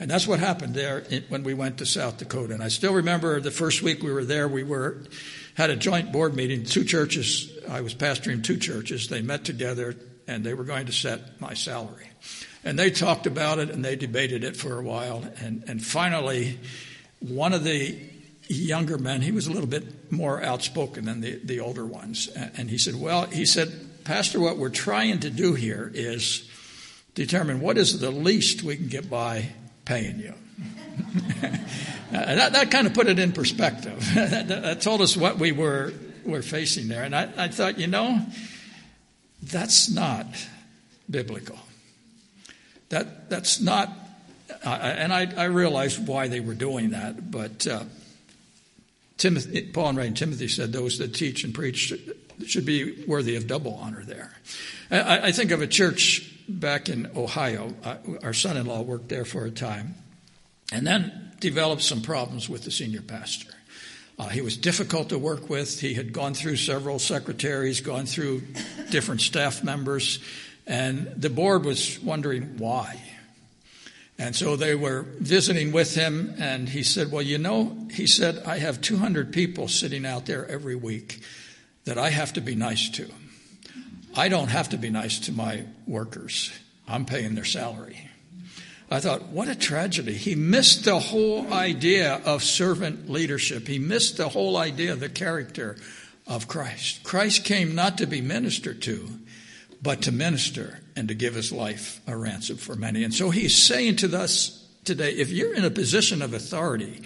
And 0.00 0.10
that's 0.10 0.26
what 0.26 0.40
happened 0.40 0.74
there 0.74 1.04
when 1.28 1.44
we 1.44 1.54
went 1.54 1.78
to 1.78 1.86
South 1.86 2.18
Dakota. 2.18 2.54
And 2.54 2.62
I 2.62 2.68
still 2.68 2.94
remember 2.94 3.40
the 3.40 3.52
first 3.52 3.80
week 3.80 4.02
we 4.02 4.12
were 4.12 4.24
there, 4.24 4.48
we 4.48 4.64
were 4.64 5.04
had 5.54 5.70
a 5.70 5.76
joint 5.76 6.10
board 6.10 6.34
meeting. 6.34 6.64
Two 6.64 6.84
churches, 6.84 7.52
I 7.68 7.80
was 7.80 7.94
pastoring 7.94 8.42
two 8.42 8.56
churches. 8.56 9.08
They 9.08 9.22
met 9.22 9.44
together 9.44 9.94
and 10.26 10.42
they 10.42 10.54
were 10.54 10.64
going 10.64 10.86
to 10.86 10.92
set 10.92 11.40
my 11.40 11.54
salary. 11.54 12.08
And 12.64 12.78
they 12.78 12.90
talked 12.90 13.26
about 13.26 13.58
it 13.58 13.70
and 13.70 13.84
they 13.84 13.94
debated 13.94 14.42
it 14.42 14.56
for 14.56 14.78
a 14.78 14.82
while. 14.82 15.24
And, 15.40 15.64
and 15.68 15.84
finally, 15.84 16.58
one 17.20 17.52
of 17.52 17.62
the 17.62 17.96
younger 18.48 18.98
men, 18.98 19.22
he 19.22 19.32
was 19.32 19.46
a 19.46 19.52
little 19.52 19.68
bit 19.68 20.12
more 20.12 20.42
outspoken 20.42 21.04
than 21.06 21.20
the, 21.20 21.40
the 21.42 21.60
older 21.60 21.86
ones. 21.86 22.28
And 22.28 22.70
he 22.70 22.78
said, 22.78 22.94
Well, 22.94 23.26
he 23.26 23.46
said, 23.46 23.72
Pastor, 24.04 24.40
what 24.40 24.58
we're 24.58 24.68
trying 24.68 25.20
to 25.20 25.30
do 25.30 25.54
here 25.54 25.90
is 25.94 26.48
determine 27.14 27.60
what 27.60 27.78
is 27.78 28.00
the 28.00 28.10
least 28.10 28.62
we 28.62 28.76
can 28.76 28.88
get 28.88 29.08
by 29.08 29.48
paying 29.84 30.18
you. 30.18 30.34
that, 32.10 32.52
that 32.52 32.70
kind 32.70 32.86
of 32.86 32.94
put 32.94 33.06
it 33.06 33.18
in 33.18 33.32
perspective. 33.32 33.98
that, 34.14 34.48
that, 34.48 34.80
told 34.82 35.00
us 35.00 35.16
what 35.16 35.38
we 35.38 35.52
were, 35.52 35.92
were 36.24 36.42
facing 36.42 36.88
there. 36.88 37.02
And 37.02 37.14
I, 37.14 37.30
I 37.36 37.48
thought, 37.48 37.78
you 37.78 37.86
know, 37.86 38.20
that's 39.42 39.90
not 39.90 40.26
biblical. 41.10 41.58
That, 42.90 43.30
that's 43.30 43.60
not, 43.60 43.90
uh, 44.64 44.68
and 44.68 45.12
I, 45.12 45.32
I 45.36 45.44
realized 45.44 46.06
why 46.06 46.28
they 46.28 46.40
were 46.40 46.54
doing 46.54 46.90
that, 46.90 47.30
but 47.30 47.66
uh, 47.66 47.84
Timothy, 49.16 49.62
Paul 49.62 49.90
and 49.90 49.98
Ray 49.98 50.10
Timothy 50.10 50.48
said 50.48 50.72
those 50.72 50.98
that 50.98 51.14
teach 51.14 51.44
and 51.44 51.54
preach 51.54 51.92
should 52.46 52.66
be 52.66 53.04
worthy 53.06 53.36
of 53.36 53.46
double 53.46 53.74
honor 53.74 54.02
there. 54.04 54.32
I, 54.90 55.28
I 55.28 55.32
think 55.32 55.50
of 55.50 55.62
a 55.62 55.66
church 55.66 56.30
back 56.48 56.88
in 56.88 57.10
Ohio. 57.16 57.74
Our 58.22 58.34
son 58.34 58.56
in 58.56 58.66
law 58.66 58.82
worked 58.82 59.08
there 59.08 59.24
for 59.24 59.44
a 59.44 59.50
time 59.50 59.94
and 60.72 60.86
then 60.86 61.32
developed 61.40 61.82
some 61.82 62.02
problems 62.02 62.48
with 62.48 62.64
the 62.64 62.70
senior 62.70 63.02
pastor. 63.02 63.52
Uh, 64.18 64.28
he 64.28 64.40
was 64.40 64.56
difficult 64.56 65.08
to 65.08 65.18
work 65.18 65.50
with. 65.50 65.80
He 65.80 65.94
had 65.94 66.12
gone 66.12 66.34
through 66.34 66.56
several 66.56 66.98
secretaries, 66.98 67.80
gone 67.80 68.06
through 68.06 68.42
different 68.90 69.20
staff 69.20 69.64
members, 69.64 70.20
and 70.66 71.12
the 71.16 71.30
board 71.30 71.64
was 71.64 71.98
wondering 72.00 72.58
why. 72.58 73.00
And 74.18 74.36
so 74.36 74.54
they 74.54 74.74
were 74.74 75.02
visiting 75.18 75.72
with 75.72 75.94
him, 75.94 76.34
and 76.38 76.68
he 76.68 76.82
said, 76.82 77.10
Well, 77.10 77.22
you 77.22 77.38
know, 77.38 77.76
he 77.90 78.06
said, 78.06 78.42
I 78.46 78.58
have 78.58 78.80
200 78.80 79.32
people 79.32 79.66
sitting 79.66 80.06
out 80.06 80.26
there 80.26 80.46
every 80.46 80.76
week 80.76 81.20
that 81.84 81.98
I 81.98 82.10
have 82.10 82.32
to 82.34 82.40
be 82.40 82.54
nice 82.54 82.88
to. 82.90 83.10
I 84.16 84.28
don't 84.28 84.48
have 84.48 84.68
to 84.70 84.76
be 84.76 84.90
nice 84.90 85.18
to 85.20 85.32
my 85.32 85.64
workers, 85.86 86.52
I'm 86.86 87.04
paying 87.04 87.34
their 87.34 87.44
salary. 87.44 88.10
I 88.90 89.00
thought, 89.00 89.28
what 89.28 89.48
a 89.48 89.56
tragedy. 89.56 90.12
He 90.12 90.36
missed 90.36 90.84
the 90.84 90.98
whole 91.00 91.52
idea 91.52 92.20
of 92.24 92.44
servant 92.44 93.10
leadership. 93.10 93.66
He 93.66 93.78
missed 93.78 94.18
the 94.18 94.28
whole 94.28 94.56
idea 94.56 94.92
of 94.92 95.00
the 95.00 95.08
character 95.08 95.76
of 96.26 96.46
Christ. 96.46 97.02
Christ 97.02 97.44
came 97.44 97.74
not 97.74 97.98
to 97.98 98.06
be 98.06 98.20
ministered 98.20 98.82
to, 98.82 99.08
but 99.84 100.00
to 100.02 100.10
minister 100.10 100.80
and 100.96 101.08
to 101.08 101.14
give 101.14 101.34
his 101.34 101.52
life 101.52 102.00
a 102.06 102.16
ransom 102.16 102.56
for 102.56 102.74
many. 102.74 103.04
And 103.04 103.12
so 103.12 103.28
he's 103.28 103.54
saying 103.54 103.96
to 103.96 104.18
us 104.18 104.66
today 104.82 105.12
if 105.12 105.30
you're 105.30 105.54
in 105.54 105.64
a 105.64 105.70
position 105.70 106.22
of 106.22 106.32
authority, 106.32 107.02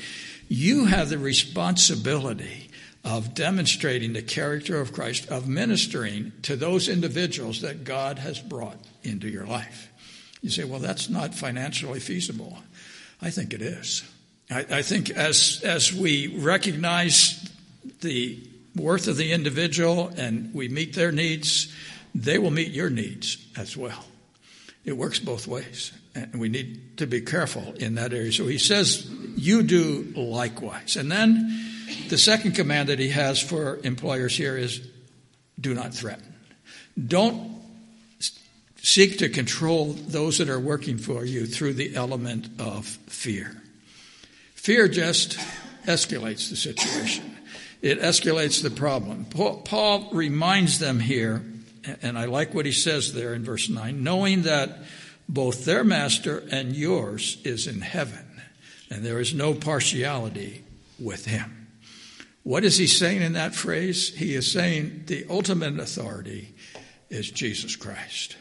you 0.49 0.87
have 0.87 1.09
the 1.09 1.19
responsibility 1.19 2.71
of 3.05 3.35
demonstrating 3.35 4.13
the 4.13 4.23
character 4.23 4.81
of 4.81 4.93
Christ, 4.93 5.29
of 5.29 5.49
ministering 5.49 6.33
to 6.43 6.55
those 6.55 6.89
individuals 6.89 7.63
that 7.63 7.83
God 7.83 8.19
has 8.21 8.39
brought 8.39 8.79
into 9.03 9.29
your 9.29 9.45
life. 9.45 9.91
You 10.41 10.51
say, 10.51 10.65
well, 10.65 10.79
that's 10.79 11.09
not 11.09 11.35
financially 11.35 12.01
feasible. 12.01 12.59
I 13.21 13.31
think 13.31 13.53
it 13.53 13.63
is. 13.63 14.09
I, 14.51 14.67
I 14.71 14.83
think 14.83 15.11
as, 15.11 15.63
as 15.65 15.93
we 15.93 16.39
recognize 16.39 17.45
the 18.03 18.39
worth 18.77 19.09
of 19.09 19.17
the 19.17 19.33
individual 19.33 20.13
and 20.17 20.55
we 20.55 20.69
meet 20.69 20.95
their 20.95 21.11
needs, 21.11 21.75
they 22.15 22.39
will 22.39 22.51
meet 22.51 22.73
your 22.73 22.91
needs 22.91 23.39
as 23.57 23.77
well. 23.77 24.05
It 24.85 24.97
works 24.97 25.19
both 25.19 25.47
ways. 25.47 25.93
And 26.15 26.41
we 26.41 26.49
need 26.49 26.99
to 26.99 27.07
be 27.07 27.21
careful 27.21 27.75
in 27.75 27.95
that 27.97 28.13
area. 28.13 28.33
So 28.33 28.47
he 28.47 28.59
says, 28.59 29.09
You 29.37 29.63
do 29.63 30.13
likewise. 30.17 30.97
And 30.97 31.13
then 31.13 31.69
the 32.09 32.19
second 32.19 32.53
command 32.53 32.89
that 32.89 32.99
he 32.99 33.11
has 33.11 33.41
for 33.41 33.79
employers 33.85 34.37
here 34.37 34.57
is 34.57 34.81
do 35.61 35.75
not 35.75 35.95
threaten. 35.95 36.35
Don't 37.07 37.59
seek 38.77 39.19
to 39.19 39.29
control 39.29 39.93
those 39.93 40.39
that 40.39 40.49
are 40.49 40.59
working 40.59 40.99
for 40.99 41.25
you 41.25 41.47
through 41.47 41.75
the 41.75 41.95
element 41.95 42.49
of 42.59 42.87
fear. 42.87 43.63
Fear 44.55 44.89
just 44.89 45.39
escalates 45.87 46.51
the 46.51 46.57
situation, 46.57 47.37
it 47.83 48.01
escalates 48.01 48.63
the 48.63 48.71
problem. 48.71 49.25
Paul 49.27 50.09
reminds 50.13 50.79
them 50.79 51.01
here, 51.01 51.43
and 52.03 52.19
I 52.19 52.27
like 52.27 52.55
what 52.55 52.67
he 52.67 52.73
says 52.73 53.13
there 53.13 53.35
in 53.35 53.45
verse 53.45 53.69
9 53.69 54.03
knowing 54.03 54.43
that 54.43 54.79
both 55.29 55.65
their 55.65 55.85
master 55.85 56.43
and 56.51 56.75
yours 56.75 57.39
is 57.45 57.67
in 57.67 57.83
heaven, 57.83 58.41
and 58.91 59.05
there 59.05 59.21
is 59.21 59.35
no 59.35 59.53
partiality 59.53 60.65
with 60.99 61.27
him. 61.27 61.69
What 62.43 62.65
is 62.65 62.79
he 62.79 62.87
saying 62.87 63.21
in 63.21 63.35
that 63.35 63.55
phrase? 63.55 64.15
He 64.17 64.35
is 64.35 64.51
saying 64.51 65.03
the 65.07 65.27
ultimate 65.29 65.79
authority 65.79 66.55
is 67.11 67.31
Jesus 67.31 67.77
Christ. 67.77 68.37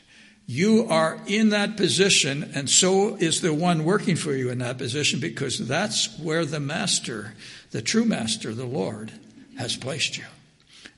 You 0.45 0.87
are 0.89 1.19
in 1.27 1.49
that 1.49 1.75
position, 1.75 2.51
and 2.55 2.69
so 2.69 3.15
is 3.15 3.41
the 3.41 3.53
one 3.53 3.83
working 3.83 4.15
for 4.15 4.33
you 4.33 4.49
in 4.49 4.59
that 4.59 4.77
position 4.77 5.19
because 5.19 5.59
that's 5.67 6.17
where 6.19 6.45
the 6.45 6.61
master, 6.61 7.33
the 7.71 7.81
true 7.81 8.05
master, 8.05 8.53
the 8.53 8.65
Lord, 8.65 9.11
has 9.57 9.75
placed 9.75 10.17
you. 10.17 10.23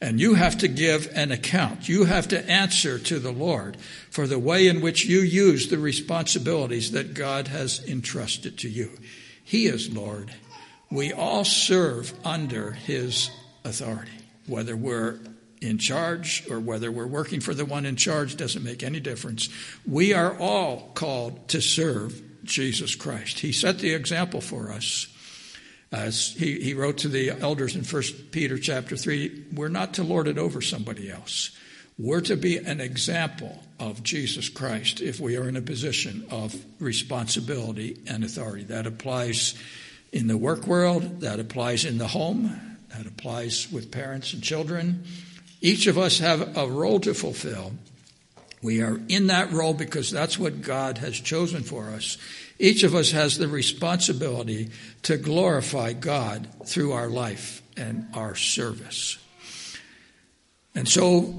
And 0.02 0.20
you 0.20 0.36
have 0.36 0.58
to 0.60 0.70
give 0.70 1.12
an 1.14 1.32
account. 1.32 1.90
You 1.90 2.06
have 2.06 2.30
to 2.30 2.50
answer 2.50 2.98
to 3.00 3.20
the 3.20 3.34
Lord 3.34 3.78
for 4.10 4.28
the 4.28 4.40
way 4.40 4.68
in 4.68 4.80
which 4.80 5.06
you 5.06 5.20
use 5.20 5.68
the 5.68 5.78
responsibilities 5.78 6.92
that 6.92 7.14
God 7.14 7.50
has 7.50 7.84
entrusted 7.86 8.58
to 8.60 8.70
you. 8.70 8.98
He 9.44 9.66
is 9.66 9.94
Lord. 9.94 10.34
We 10.90 11.12
all 11.12 11.44
serve 11.44 12.14
under 12.24 12.72
His 12.72 13.30
authority, 13.66 14.12
whether 14.48 14.76
we're 14.76 15.20
in 15.62 15.78
charge 15.78 16.46
or 16.50 16.60
whether 16.60 16.92
we're 16.92 17.06
working 17.06 17.42
for 17.42 17.54
the 17.54 17.66
one 17.66 17.86
in 17.86 17.96
charge 17.96 18.38
doesn't 18.38 18.64
make 18.64 18.84
any 18.84 19.00
difference. 19.00 19.50
We 19.86 20.14
are 20.14 20.38
all 20.40 20.92
called 20.94 21.50
to 21.50 21.62
serve 21.62 22.22
Jesus 22.44 22.96
Christ. 22.96 23.40
He 23.40 23.52
set 23.52 23.80
the 23.80 23.94
example 23.94 24.42
for 24.42 24.72
us. 24.72 25.09
Uh, 25.92 25.96
As 25.96 26.36
he, 26.38 26.60
he 26.60 26.74
wrote 26.74 27.00
to 27.00 27.08
the 27.08 27.32
elders 27.32 27.76
in 27.76 27.84
1 27.84 28.04
Peter 28.32 28.58
chapter 28.58 28.96
3, 28.96 29.48
we're 29.54 29.70
not 29.70 29.96
to 29.96 30.04
lord 30.04 30.28
it 30.28 30.38
over 30.38 30.62
somebody 30.62 31.10
else. 31.12 31.52
We're 31.98 32.22
to 32.22 32.38
be 32.38 32.58
an 32.58 32.80
example 32.80 33.62
of 33.80 34.04
Jesus 34.04 34.48
Christ 34.48 35.02
if 35.02 35.20
we 35.20 35.36
are 35.36 35.50
in 35.50 35.58
a 35.58 35.62
position 35.62 36.26
of 36.32 36.56
responsibility 36.80 37.98
and 38.08 38.24
authority. 38.24 38.64
That 38.66 38.88
applies 38.88 39.56
in 40.12 40.28
the 40.28 40.38
work 40.38 40.66
world, 40.66 41.22
that 41.22 41.40
applies 41.40 41.86
in 41.86 41.98
the 41.98 42.08
home, 42.08 42.78
that 42.96 43.06
applies 43.06 43.72
with 43.72 43.92
parents 43.92 44.34
and 44.34 44.42
children, 44.42 45.04
each 45.62 45.88
of 45.88 45.98
us 45.98 46.20
have 46.20 46.58
a 46.58 46.68
role 46.68 47.00
to 47.02 47.14
fulfill. 47.14 47.74
We 48.62 48.82
are 48.82 49.00
in 49.08 49.28
that 49.28 49.52
role 49.52 49.74
because 49.74 50.10
that's 50.10 50.40
what 50.40 50.62
God 50.62 50.98
has 50.98 51.20
chosen 51.20 51.64
for 51.64 51.90
us. 51.90 52.18
Each 52.60 52.84
of 52.84 52.94
us 52.94 53.12
has 53.12 53.38
the 53.38 53.48
responsibility 53.48 54.70
to 55.04 55.16
glorify 55.16 55.94
God 55.94 56.48
through 56.66 56.92
our 56.92 57.08
life 57.08 57.64
and 57.78 58.08
our 58.14 58.36
service. 58.36 59.18
And 60.76 60.88
so 60.88 61.34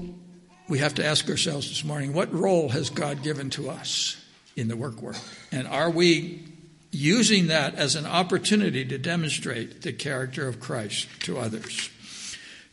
we 0.67 0.79
have 0.79 0.95
to 0.95 1.05
ask 1.05 1.29
ourselves 1.29 1.69
this 1.69 1.83
morning 1.83 2.13
what 2.13 2.33
role 2.33 2.69
has 2.69 2.89
God 2.89 3.21
given 3.21 3.51
to 3.51 3.69
us 3.69 4.17
in 4.55 4.67
the 4.67 4.75
work 4.75 5.01
world? 5.01 5.21
And 5.51 5.67
are 5.67 5.91
we 5.91 6.43
using 6.91 7.47
that 7.47 7.75
as 7.75 7.95
an 7.95 8.05
opportunity 8.05 8.83
to 8.85 8.97
demonstrate 8.97 9.83
the 9.83 9.93
character 9.93 10.47
of 10.47 10.59
Christ 10.59 11.07
to 11.21 11.37
others? 11.37 11.89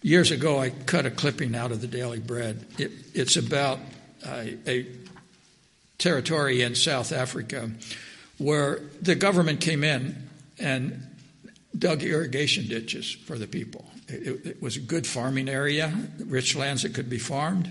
Years 0.00 0.30
ago, 0.30 0.58
I 0.58 0.70
cut 0.70 1.06
a 1.06 1.11
clipping 1.11 1.54
out 1.54 1.70
of 1.70 1.80
the 1.80 1.87
Daily 1.87 2.20
Bread. 2.20 2.64
It, 2.78 2.92
it's 3.14 3.37
about 3.37 3.78
a, 4.26 4.56
a 4.66 4.87
territory 5.98 6.62
in 6.62 6.74
South 6.74 7.12
Africa 7.12 7.70
where 8.38 8.81
the 9.03 9.14
government 9.14 9.61
came 9.61 9.85
in 9.85 10.29
and 10.59 11.05
dug 11.77 12.03
irrigation 12.03 12.66
ditches 12.66 13.11
for 13.11 13.37
the 13.37 13.46
people. 13.46 13.85
It, 14.09 14.46
it, 14.46 14.62
was 14.62 14.77
a 14.77 14.81
good 14.81 15.07
farming 15.07 15.48
area, 15.48 15.92
rich 16.24 16.57
lands 16.57 16.83
that 16.83 16.94
could 16.94 17.11
be 17.11 17.18
farmed. 17.18 17.70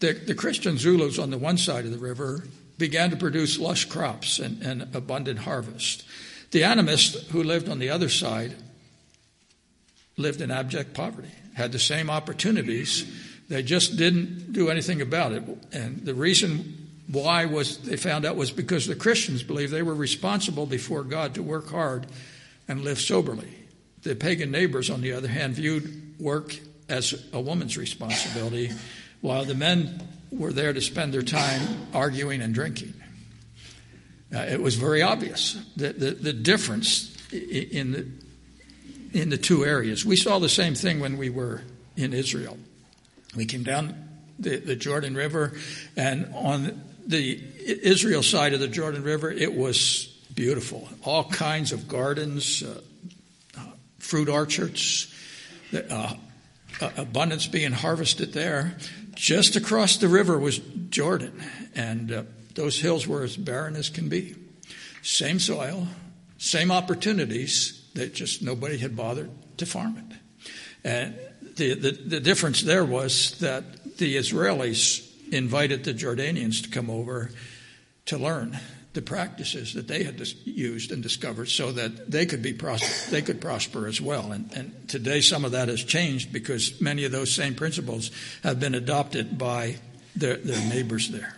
The, 0.00 0.12
the, 0.12 0.34
Christian 0.34 0.76
Zulus 0.76 1.18
on 1.18 1.30
the 1.30 1.38
one 1.38 1.56
side 1.56 1.86
of 1.86 1.90
the 1.90 1.98
river 1.98 2.44
began 2.76 3.10
to 3.10 3.16
produce 3.16 3.58
lush 3.58 3.86
crops 3.86 4.38
and, 4.38 4.62
and 4.62 4.94
abundant 4.94 5.40
harvest. 5.40 6.04
The 6.50 6.62
animists 6.62 7.30
who 7.30 7.42
lived 7.42 7.68
on 7.68 7.78
the 7.78 7.90
other 7.90 8.08
side 8.08 8.54
lived 10.16 10.40
in 10.40 10.50
abject 10.50 10.92
poverty 10.92 11.30
had 11.54 11.72
the 11.72 11.78
same 11.78 12.10
opportunities. 12.10 13.04
They 13.48 13.62
just 13.62 13.96
didn't 13.96 14.52
do 14.52 14.68
anything 14.68 15.00
about 15.00 15.32
it. 15.32 15.42
And 15.72 16.04
the 16.04 16.14
reason 16.14 16.83
why 17.08 17.44
was 17.44 17.78
they 17.78 17.96
found 17.96 18.24
out 18.24 18.36
was 18.36 18.50
because 18.50 18.86
the 18.86 18.94
Christians 18.94 19.42
believed 19.42 19.72
they 19.72 19.82
were 19.82 19.94
responsible 19.94 20.66
before 20.66 21.02
God 21.02 21.34
to 21.34 21.42
work 21.42 21.68
hard 21.70 22.06
and 22.66 22.82
live 22.82 23.00
soberly. 23.00 23.48
The 24.02 24.14
pagan 24.14 24.50
neighbors, 24.50 24.90
on 24.90 25.00
the 25.00 25.12
other 25.12 25.28
hand, 25.28 25.54
viewed 25.54 26.18
work 26.18 26.58
as 26.88 27.26
a 27.32 27.40
woman's 27.40 27.76
responsibility, 27.76 28.70
while 29.20 29.44
the 29.44 29.54
men 29.54 30.06
were 30.30 30.52
there 30.52 30.72
to 30.72 30.80
spend 30.80 31.12
their 31.14 31.22
time 31.22 31.86
arguing 31.94 32.42
and 32.42 32.54
drinking. 32.54 32.94
Uh, 34.34 34.40
it 34.40 34.60
was 34.60 34.74
very 34.74 35.02
obvious 35.02 35.58
that 35.76 36.00
the, 36.00 36.10
the 36.10 36.32
difference 36.32 37.16
in 37.32 37.92
the 37.92 38.06
in 39.12 39.30
the 39.30 39.38
two 39.38 39.64
areas. 39.64 40.04
We 40.04 40.16
saw 40.16 40.40
the 40.40 40.48
same 40.48 40.74
thing 40.74 40.98
when 40.98 41.16
we 41.16 41.30
were 41.30 41.62
in 41.96 42.12
Israel. 42.12 42.58
We 43.36 43.46
came 43.46 43.62
down 43.62 43.94
the, 44.40 44.56
the 44.56 44.74
Jordan 44.74 45.14
River, 45.14 45.52
and 45.96 46.32
on 46.34 46.82
the 47.06 47.40
Israel 47.64 48.22
side 48.22 48.54
of 48.54 48.60
the 48.60 48.68
Jordan 48.68 49.02
River, 49.02 49.30
it 49.30 49.54
was 49.54 50.06
beautiful. 50.34 50.88
All 51.02 51.24
kinds 51.24 51.72
of 51.72 51.88
gardens, 51.88 52.62
uh, 52.62 52.80
fruit 53.98 54.28
orchards, 54.28 55.12
uh, 55.72 56.14
abundance 56.96 57.46
being 57.46 57.72
harvested 57.72 58.32
there. 58.32 58.76
Just 59.14 59.56
across 59.56 59.96
the 59.98 60.08
river 60.08 60.38
was 60.38 60.58
Jordan, 60.90 61.40
and 61.74 62.12
uh, 62.12 62.22
those 62.54 62.80
hills 62.80 63.06
were 63.06 63.22
as 63.22 63.36
barren 63.36 63.76
as 63.76 63.88
can 63.88 64.08
be. 64.08 64.34
Same 65.02 65.38
soil, 65.38 65.86
same 66.38 66.70
opportunities, 66.70 67.80
that 67.94 68.14
just 68.14 68.42
nobody 68.42 68.76
had 68.78 68.96
bothered 68.96 69.30
to 69.58 69.66
farm 69.66 69.96
it. 69.98 70.16
And 70.82 71.18
the, 71.56 71.74
the, 71.74 71.90
the 71.92 72.20
difference 72.20 72.62
there 72.62 72.84
was 72.84 73.38
that 73.38 73.96
the 73.98 74.16
Israelis 74.16 75.03
invited 75.30 75.84
the 75.84 75.94
Jordanians 75.94 76.62
to 76.62 76.70
come 76.70 76.90
over 76.90 77.30
to 78.06 78.18
learn 78.18 78.58
the 78.92 79.02
practices 79.02 79.74
that 79.74 79.88
they 79.88 80.04
had 80.04 80.20
used 80.44 80.92
and 80.92 81.02
discovered 81.02 81.48
so 81.48 81.72
that 81.72 82.10
they 82.10 82.26
could 82.26 82.42
be 82.42 82.52
pros- 82.52 83.10
they 83.10 83.22
could 83.22 83.40
prosper 83.40 83.88
as 83.88 84.00
well. 84.00 84.30
And, 84.30 84.52
and 84.54 84.88
today 84.88 85.20
some 85.20 85.44
of 85.44 85.52
that 85.52 85.68
has 85.68 85.82
changed 85.82 86.32
because 86.32 86.80
many 86.80 87.04
of 87.04 87.12
those 87.12 87.32
same 87.32 87.54
principles 87.54 88.12
have 88.44 88.60
been 88.60 88.74
adopted 88.74 89.36
by 89.36 89.76
their, 90.14 90.36
their 90.36 90.64
neighbors 90.68 91.10
there. 91.10 91.36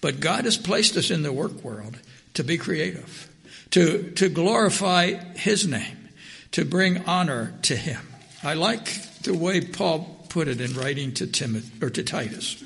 But 0.00 0.20
God 0.20 0.44
has 0.44 0.56
placed 0.56 0.96
us 0.96 1.10
in 1.10 1.22
the 1.22 1.32
work 1.32 1.64
world 1.64 1.98
to 2.34 2.44
be 2.44 2.56
creative 2.56 3.28
to 3.70 4.10
to 4.12 4.28
glorify 4.28 5.14
his 5.34 5.66
name 5.66 6.08
to 6.52 6.64
bring 6.64 7.04
honor 7.06 7.54
to 7.62 7.74
him. 7.74 8.00
I 8.44 8.54
like 8.54 9.22
the 9.22 9.34
way 9.34 9.60
Paul 9.60 10.26
put 10.28 10.48
it 10.48 10.60
in 10.60 10.74
writing 10.74 11.12
to 11.14 11.26
Timothy 11.26 11.84
or 11.84 11.90
to 11.90 12.02
Titus. 12.02 12.62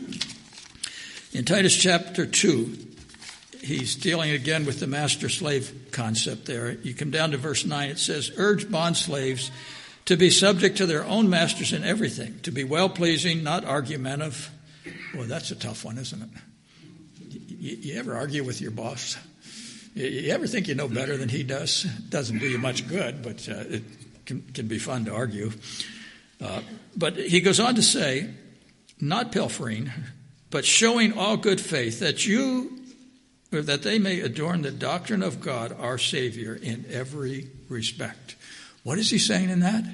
In 1.37 1.45
Titus 1.45 1.77
chapter 1.77 2.25
2, 2.25 2.79
he's 3.61 3.95
dealing 3.95 4.31
again 4.31 4.65
with 4.65 4.81
the 4.81 4.87
master 4.87 5.29
slave 5.29 5.89
concept 5.93 6.47
there. 6.47 6.73
You 6.73 6.95
come 6.95 7.11
down 7.11 7.33
to 7.33 7.37
verse 7.37 7.67
9, 7.67 7.91
it 7.91 7.99
says, 7.99 8.33
Urge 8.39 8.71
bond 8.71 8.97
slaves 8.97 9.51
to 10.07 10.17
be 10.17 10.31
subject 10.31 10.79
to 10.79 10.87
their 10.87 11.05
own 11.05 11.29
masters 11.29 11.75
in 11.75 11.85
everything, 11.85 12.41
to 12.45 12.51
be 12.51 12.65
well 12.65 12.89
pleasing, 12.89 13.43
not 13.43 13.67
argumentative. 13.67 14.51
Well, 15.15 15.27
that's 15.27 15.51
a 15.51 15.57
tough 15.57 15.85
one, 15.85 15.99
isn't 15.99 16.23
it? 16.23 16.29
You, 17.51 17.77
you 17.83 17.99
ever 17.99 18.17
argue 18.17 18.43
with 18.43 18.63
your 18.63 18.71
boss? 18.71 19.19
You, 19.93 20.31
ever 20.31 20.47
think 20.47 20.69
you 20.69 20.75
know 20.75 20.89
better 20.89 21.19
than 21.19 21.29
he 21.29 21.43
does? 21.43 21.83
Doesn't 22.09 22.39
do 22.39 22.49
you 22.49 22.57
much 22.57 22.89
good, 22.89 23.23
but 23.23 23.47
uh, 23.47 23.57
it 23.69 23.83
can, 24.25 24.41
can, 24.55 24.69
be 24.69 24.79
fun 24.79 25.05
to 25.05 25.13
argue. 25.13 25.53
Uh, 26.41 26.63
but 26.97 27.19
he 27.19 27.43
goes 27.43 27.61
on 27.61 27.75
to 27.75 27.83
say, 27.83 28.31
not 28.99 29.33
pilfering, 29.33 29.93
but 30.51 30.65
showing 30.65 31.13
all 31.13 31.37
good 31.37 31.61
faith, 31.61 32.01
that 32.01 32.27
you 32.27 32.73
that 33.51 33.83
they 33.83 33.99
may 33.99 34.21
adorn 34.21 34.63
the 34.63 34.71
doctrine 34.71 35.23
of 35.23 35.41
God, 35.41 35.75
our 35.79 35.99
Savior, 35.99 36.55
in 36.55 36.85
every 36.91 37.49
respect. 37.69 38.37
What 38.83 38.99
is 38.99 39.11
he 39.11 39.19
saying 39.19 39.51
in 39.51 39.61
that? 39.61 39.85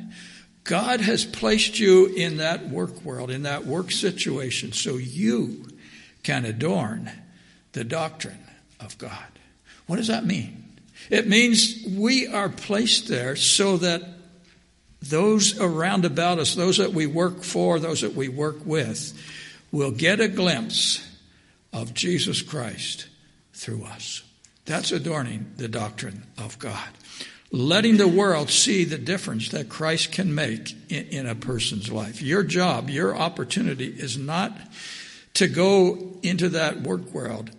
God 0.65 1.01
has 1.01 1.25
placed 1.25 1.79
you 1.79 2.07
in 2.07 2.39
that 2.39 2.69
work 2.69 3.03
world, 3.03 3.31
in 3.31 3.43
that 3.43 3.67
work 3.67 3.91
situation, 3.91 4.73
so 4.73 4.97
you 4.97 5.67
can 6.23 6.45
adorn 6.45 7.11
the 7.73 7.85
doctrine 7.85 8.45
of 8.81 8.97
God. 8.99 9.27
What 9.87 9.97
does 9.97 10.09
that 10.09 10.25
mean? 10.25 10.65
It 11.11 11.27
means 11.27 11.85
we 11.87 12.29
are 12.29 12.49
placed 12.49 13.09
there 13.09 13.35
so 13.35 13.77
that 13.79 14.03
those 15.01 15.59
around 15.59 16.05
about 16.05 16.39
us, 16.39 16.55
those 16.55 16.79
that 16.79 16.93
we 16.93 17.07
work 17.07 17.43
for, 17.43 17.81
those 17.81 18.03
that 18.03 18.15
we 18.15 18.29
work 18.29 18.65
with, 18.65 19.13
will 19.73 19.91
get 19.91 20.21
a 20.21 20.29
glimpse 20.29 21.09
of 21.73 21.95
Jesus 21.95 22.43
Christ 22.43 23.09
through 23.55 23.85
us. 23.85 24.23
That's 24.67 24.93
adorning 24.93 25.53
the 25.57 25.69
doctrine 25.69 26.25
of 26.39 26.59
God. 26.59 26.89
Letting 27.51 27.97
the 27.97 28.09
world 28.09 28.51
see 28.51 28.85
the 28.85 28.99
difference 28.99 29.49
that 29.51 29.69
Christ 29.69 30.13
can 30.13 30.35
make 30.35 30.75
in, 30.91 31.07
in, 31.07 31.27
a 31.27 31.35
person's 31.35 31.91
life. 31.91 32.23
Your 32.23 32.43
job, 32.43 32.89
your 32.89 33.17
opportunity 33.17 33.87
is 33.87 34.17
not 34.17 34.57
to 35.35 35.49
go 35.49 36.19
into 36.23 36.51
that 36.51 36.81
work 36.83 37.13
world 37.13 37.51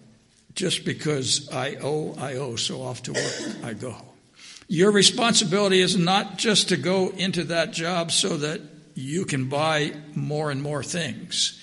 just 0.55 0.85
because 0.85 1.49
I 1.51 1.75
owe, 1.75 2.15
I 2.17 2.35
owe, 2.35 2.55
so 2.55 2.81
off 2.81 3.03
to 3.03 3.13
work 3.13 3.63
I 3.63 3.73
go. 3.73 3.95
Your 4.67 4.91
responsibility 4.91 5.81
is 5.81 5.97
not 5.97 6.37
just 6.37 6.69
to 6.69 6.77
go 6.77 7.09
into 7.09 7.43
that 7.45 7.71
job 7.71 8.11
so 8.11 8.37
that 8.37 8.61
you 8.95 9.25
can 9.25 9.49
buy 9.49 9.93
more 10.15 10.51
and 10.51 10.61
more 10.61 10.83
things. 10.83 11.59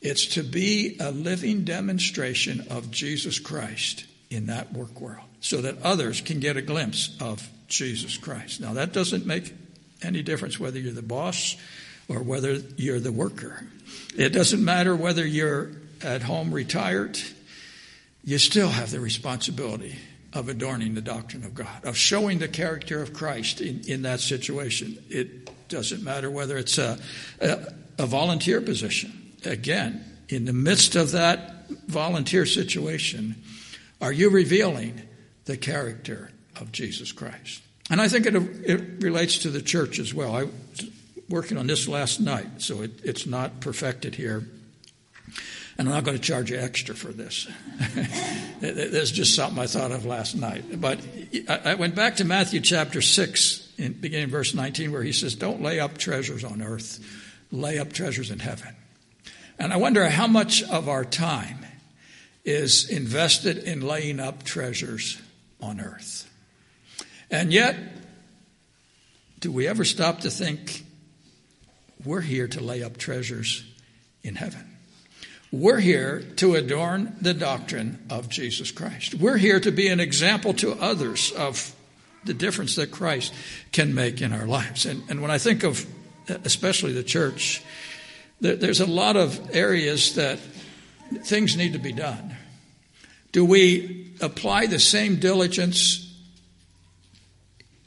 It's 0.00 0.26
to 0.34 0.42
be 0.42 0.96
a 1.00 1.10
living 1.10 1.64
demonstration 1.64 2.66
of 2.70 2.90
Jesus 2.90 3.38
Christ 3.38 4.04
in 4.30 4.46
that 4.46 4.72
work 4.72 5.00
world 5.00 5.24
so 5.40 5.62
that 5.62 5.82
others 5.82 6.20
can 6.20 6.40
get 6.40 6.56
a 6.56 6.62
glimpse 6.62 7.16
of 7.20 7.48
Jesus 7.68 8.16
Christ. 8.16 8.60
Now, 8.60 8.74
that 8.74 8.92
doesn't 8.92 9.26
make 9.26 9.54
any 10.02 10.22
difference 10.22 10.60
whether 10.60 10.78
you're 10.78 10.92
the 10.92 11.02
boss 11.02 11.56
or 12.08 12.22
whether 12.22 12.54
you're 12.76 13.00
the 13.00 13.12
worker. 13.12 13.66
It 14.16 14.30
doesn't 14.30 14.64
matter 14.64 14.94
whether 14.94 15.26
you're 15.26 15.70
at 16.02 16.22
home 16.22 16.52
retired, 16.52 17.18
you 18.24 18.38
still 18.38 18.68
have 18.68 18.90
the 18.90 19.00
responsibility 19.00 19.96
of 20.32 20.48
adorning 20.48 20.94
the 20.94 21.00
doctrine 21.00 21.44
of 21.44 21.54
God, 21.54 21.84
of 21.84 21.96
showing 21.96 22.38
the 22.38 22.48
character 22.48 23.00
of 23.00 23.14
Christ 23.14 23.60
in, 23.60 23.82
in 23.88 24.02
that 24.02 24.20
situation. 24.20 25.02
It 25.08 25.68
doesn't 25.68 26.02
matter 26.02 26.30
whether 26.30 26.58
it's 26.58 26.78
a, 26.78 26.98
a, 27.40 27.72
a 27.98 28.06
volunteer 28.06 28.60
position. 28.60 29.25
Again, 29.44 30.04
in 30.28 30.44
the 30.44 30.52
midst 30.52 30.96
of 30.96 31.12
that 31.12 31.68
volunteer 31.86 32.46
situation, 32.46 33.36
are 34.00 34.12
you 34.12 34.30
revealing 34.30 35.00
the 35.44 35.56
character 35.56 36.30
of 36.60 36.72
Jesus 36.72 37.12
Christ? 37.12 37.62
And 37.90 38.00
I 38.00 38.08
think 38.08 38.26
it, 38.26 38.34
it 38.34 39.02
relates 39.02 39.38
to 39.40 39.50
the 39.50 39.62
church 39.62 39.98
as 39.98 40.12
well. 40.12 40.34
I 40.34 40.44
was 40.44 40.90
working 41.28 41.56
on 41.56 41.66
this 41.66 41.86
last 41.86 42.20
night, 42.20 42.62
so 42.62 42.82
it, 42.82 42.92
it's 43.04 43.26
not 43.26 43.60
perfected 43.60 44.14
here 44.14 44.44
and 45.78 45.88
I'm 45.88 45.94
not 45.94 46.04
going 46.04 46.16
to 46.16 46.22
charge 46.22 46.50
you 46.50 46.58
extra 46.58 46.94
for 46.94 47.12
this. 47.12 47.46
There's 48.60 49.12
just 49.12 49.34
something 49.34 49.58
I 49.58 49.66
thought 49.66 49.92
of 49.92 50.06
last 50.06 50.34
night. 50.34 50.80
But 50.80 51.00
I 51.48 51.74
went 51.74 51.94
back 51.94 52.16
to 52.16 52.24
Matthew 52.24 52.60
chapter 52.60 53.02
6, 53.02 53.74
in, 53.76 53.92
beginning 53.92 54.30
verse 54.30 54.54
19, 54.54 54.90
where 54.90 55.02
he 55.02 55.12
says, 55.12 55.34
Don't 55.34 55.60
lay 55.60 55.78
up 55.78 55.98
treasures 55.98 56.44
on 56.44 56.62
earth, 56.62 57.04
lay 57.52 57.78
up 57.78 57.92
treasures 57.92 58.30
in 58.30 58.38
heaven. 58.38 58.74
And 59.58 59.72
I 59.72 59.76
wonder 59.76 60.08
how 60.08 60.26
much 60.26 60.62
of 60.62 60.88
our 60.88 61.04
time 61.04 61.64
is 62.44 62.88
invested 62.88 63.58
in 63.58 63.80
laying 63.80 64.20
up 64.20 64.42
treasures 64.42 65.20
on 65.60 65.80
earth. 65.80 66.30
And 67.30 67.52
yet, 67.52 67.76
do 69.40 69.50
we 69.50 69.66
ever 69.66 69.84
stop 69.84 70.20
to 70.20 70.30
think 70.30 70.84
we're 72.04 72.20
here 72.20 72.46
to 72.48 72.60
lay 72.60 72.82
up 72.82 72.96
treasures 72.98 73.64
in 74.22 74.36
heaven? 74.36 74.76
We're 75.50 75.80
here 75.80 76.22
to 76.36 76.54
adorn 76.56 77.16
the 77.20 77.34
doctrine 77.34 78.04
of 78.10 78.28
Jesus 78.28 78.70
Christ. 78.70 79.14
We're 79.14 79.36
here 79.36 79.60
to 79.60 79.72
be 79.72 79.88
an 79.88 80.00
example 80.00 80.52
to 80.54 80.72
others 80.72 81.32
of 81.32 81.74
the 82.24 82.34
difference 82.34 82.76
that 82.76 82.90
Christ 82.90 83.32
can 83.72 83.94
make 83.94 84.20
in 84.20 84.32
our 84.32 84.46
lives. 84.46 84.86
And, 84.86 85.02
and 85.08 85.22
when 85.22 85.30
I 85.30 85.38
think 85.38 85.64
of 85.64 85.86
especially 86.28 86.92
the 86.92 87.04
church, 87.04 87.62
there, 88.40 88.56
there's 88.56 88.80
a 88.80 88.86
lot 88.86 89.16
of 89.16 89.54
areas 89.54 90.14
that 90.14 90.38
things 91.22 91.56
need 91.56 91.72
to 91.72 91.78
be 91.78 91.92
done. 91.92 92.36
Do 93.32 93.44
we 93.44 94.14
apply 94.20 94.66
the 94.66 94.78
same 94.78 95.16
diligence 95.16 96.02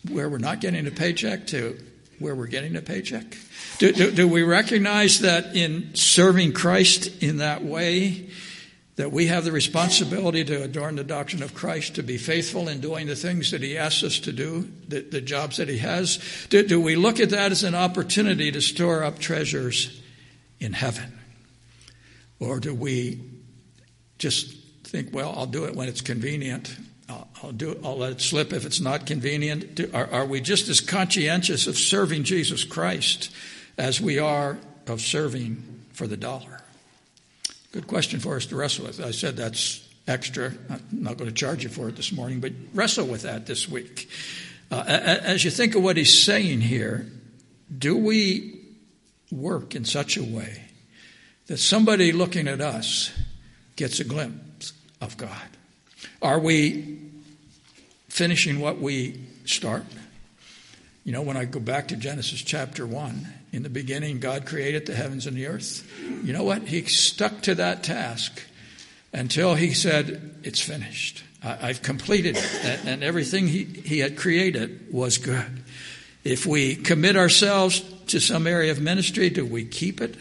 where 0.09 0.29
we're 0.29 0.37
not 0.37 0.61
getting 0.61 0.87
a 0.87 0.91
paycheck 0.91 1.47
to 1.47 1.77
where 2.19 2.35
we're 2.35 2.47
getting 2.47 2.75
a 2.75 2.81
paycheck? 2.81 3.37
Do, 3.79 3.91
do, 3.91 4.11
do, 4.11 4.27
we 4.27 4.43
recognize 4.43 5.21
that 5.21 5.55
in 5.55 5.95
serving 5.95 6.53
Christ 6.53 7.23
in 7.23 7.37
that 7.37 7.63
way, 7.63 8.29
that 8.97 9.11
we 9.11 9.27
have 9.27 9.45
the 9.45 9.51
responsibility 9.51 10.43
to 10.43 10.63
adorn 10.63 10.97
the 10.97 11.03
doctrine 11.03 11.41
of 11.41 11.53
Christ, 11.53 11.95
to 11.95 12.03
be 12.03 12.17
faithful 12.17 12.67
in 12.67 12.81
doing 12.81 13.07
the 13.07 13.15
things 13.15 13.51
that 13.51 13.63
He 13.63 13.77
asks 13.77 14.03
us 14.03 14.19
to 14.19 14.33
do, 14.33 14.69
the, 14.87 14.99
the 15.01 15.21
jobs 15.21 15.57
that 15.57 15.69
He 15.69 15.77
has? 15.77 16.19
Do, 16.49 16.63
do 16.63 16.81
we 16.81 16.95
look 16.95 17.19
at 17.19 17.29
that 17.29 17.51
as 17.51 17.63
an 17.63 17.75
opportunity 17.75 18.51
to 18.51 18.61
store 18.61 19.03
up 19.03 19.19
treasures 19.19 19.98
in 20.59 20.73
heaven? 20.73 21.19
Or 22.39 22.59
do 22.59 22.73
we 22.73 23.19
just 24.17 24.55
think, 24.83 25.13
well, 25.13 25.33
I'll 25.35 25.45
do 25.45 25.65
it 25.65 25.75
when 25.75 25.87
it's 25.87 26.01
convenient? 26.01 26.75
I'll 27.41 27.51
do 27.51 27.79
I'll 27.83 27.97
let 27.97 28.11
it 28.11 28.21
slip 28.21 28.53
if 28.53 28.65
it's 28.65 28.79
not 28.79 29.05
convenient. 29.05 29.75
Do, 29.75 29.89
are, 29.93 30.07
are 30.11 30.25
we 30.25 30.41
just 30.41 30.69
as 30.69 30.81
conscientious 30.81 31.67
of 31.67 31.77
serving 31.77 32.23
Jesus 32.23 32.63
Christ 32.63 33.31
as 33.77 33.99
we 33.99 34.19
are 34.19 34.57
of 34.87 35.01
serving 35.01 35.85
for 35.93 36.05
the 36.05 36.17
dollar? 36.17 36.61
Good 37.71 37.87
question 37.87 38.19
for 38.19 38.35
us 38.35 38.45
to 38.47 38.55
wrestle 38.55 38.85
with. 38.85 39.03
I 39.03 39.11
said 39.11 39.37
that's 39.37 39.87
extra. 40.07 40.53
I'm 40.69 40.83
not 40.91 41.17
going 41.17 41.29
to 41.29 41.35
charge 41.35 41.63
you 41.63 41.69
for 41.69 41.87
it 41.89 41.95
this 41.95 42.11
morning, 42.11 42.39
but 42.39 42.51
wrestle 42.73 43.05
with 43.05 43.23
that 43.23 43.45
this 43.45 43.69
week. 43.69 44.09
Uh, 44.71 44.83
as 44.87 45.43
you 45.43 45.51
think 45.51 45.75
of 45.75 45.83
what 45.83 45.97
he's 45.97 46.23
saying 46.23 46.61
here, 46.61 47.07
do 47.75 47.95
we 47.97 48.58
work 49.31 49.75
in 49.75 49.85
such 49.85 50.17
a 50.17 50.23
way 50.23 50.63
that 51.47 51.57
somebody 51.57 52.11
looking 52.11 52.47
at 52.47 52.61
us 52.61 53.11
gets 53.75 53.99
a 53.99 54.03
glimpse 54.03 54.73
of 55.01 55.17
God? 55.17 55.49
Are 56.21 56.39
we 56.39 56.99
finishing 58.07 58.59
what 58.59 58.79
we 58.79 59.21
start? 59.45 59.85
You 61.03 61.11
know, 61.11 61.21
when 61.21 61.37
I 61.37 61.45
go 61.45 61.59
back 61.59 61.87
to 61.89 61.95
Genesis 61.95 62.41
chapter 62.41 62.85
1, 62.85 63.27
in 63.51 63.63
the 63.63 63.69
beginning, 63.69 64.19
God 64.19 64.45
created 64.45 64.85
the 64.85 64.93
heavens 64.93 65.25
and 65.25 65.35
the 65.35 65.47
earth. 65.47 65.89
You 66.23 66.33
know 66.33 66.43
what? 66.43 66.63
He 66.63 66.83
stuck 66.85 67.41
to 67.41 67.55
that 67.55 67.83
task 67.83 68.43
until 69.11 69.55
he 69.55 69.73
said, 69.73 70.35
It's 70.43 70.61
finished. 70.61 71.23
I've 71.41 71.81
completed 71.81 72.37
it. 72.37 72.85
And 72.85 73.03
everything 73.03 73.47
he, 73.47 73.63
he 73.63 73.99
had 73.99 74.17
created 74.17 74.93
was 74.93 75.17
good. 75.17 75.63
If 76.23 76.45
we 76.45 76.75
commit 76.75 77.15
ourselves 77.15 77.81
to 78.09 78.19
some 78.19 78.47
area 78.47 78.71
of 78.71 78.81
ministry, 78.81 79.29
do 79.29 79.45
we 79.45 79.65
keep 79.65 80.01
it? 80.01 80.15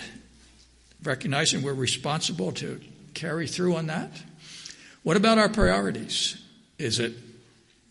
Recognizing 1.03 1.62
we're 1.62 1.74
responsible 1.74 2.53
to 2.53 2.80
carry 3.14 3.47
through 3.47 3.76
on 3.76 3.86
that? 3.86 4.11
What 5.03 5.16
about 5.16 5.39
our 5.39 5.49
priorities? 5.49 6.43
Is 6.78 6.99
it 6.99 7.14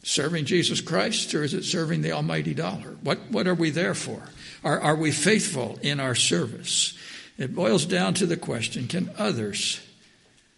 serving 0.03 0.45
Jesus 0.45 0.81
Christ 0.81 1.33
or 1.33 1.43
is 1.43 1.53
it 1.53 1.63
serving 1.63 2.01
the 2.01 2.11
almighty 2.11 2.53
dollar? 2.53 2.95
What, 3.01 3.19
what 3.31 3.47
are 3.47 3.55
we 3.55 3.71
there 3.71 3.93
for? 3.93 4.21
Are, 4.63 4.79
are 4.79 4.95
we 4.95 5.11
faithful 5.11 5.79
in 5.81 5.99
our 5.99 6.15
service? 6.15 6.97
It 7.37 7.55
boils 7.55 7.85
down 7.85 8.13
to 8.15 8.25
the 8.25 8.37
question 8.37 8.87
can 8.87 9.11
others 9.17 9.81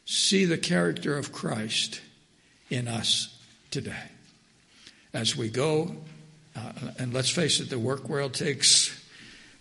see 0.06 0.46
the 0.46 0.58
character 0.58 1.18
of 1.18 1.32
Christ 1.32 2.02
in 2.70 2.88
us 2.88 3.36
today? 3.72 4.12
As 5.14 5.36
we 5.36 5.50
go, 5.50 5.96
uh, 6.56 6.72
and 6.98 7.14
let's 7.14 7.30
face 7.30 7.60
it, 7.60 7.70
the 7.70 7.80
work 7.80 8.10
world 8.10 8.34
takes 8.34 8.99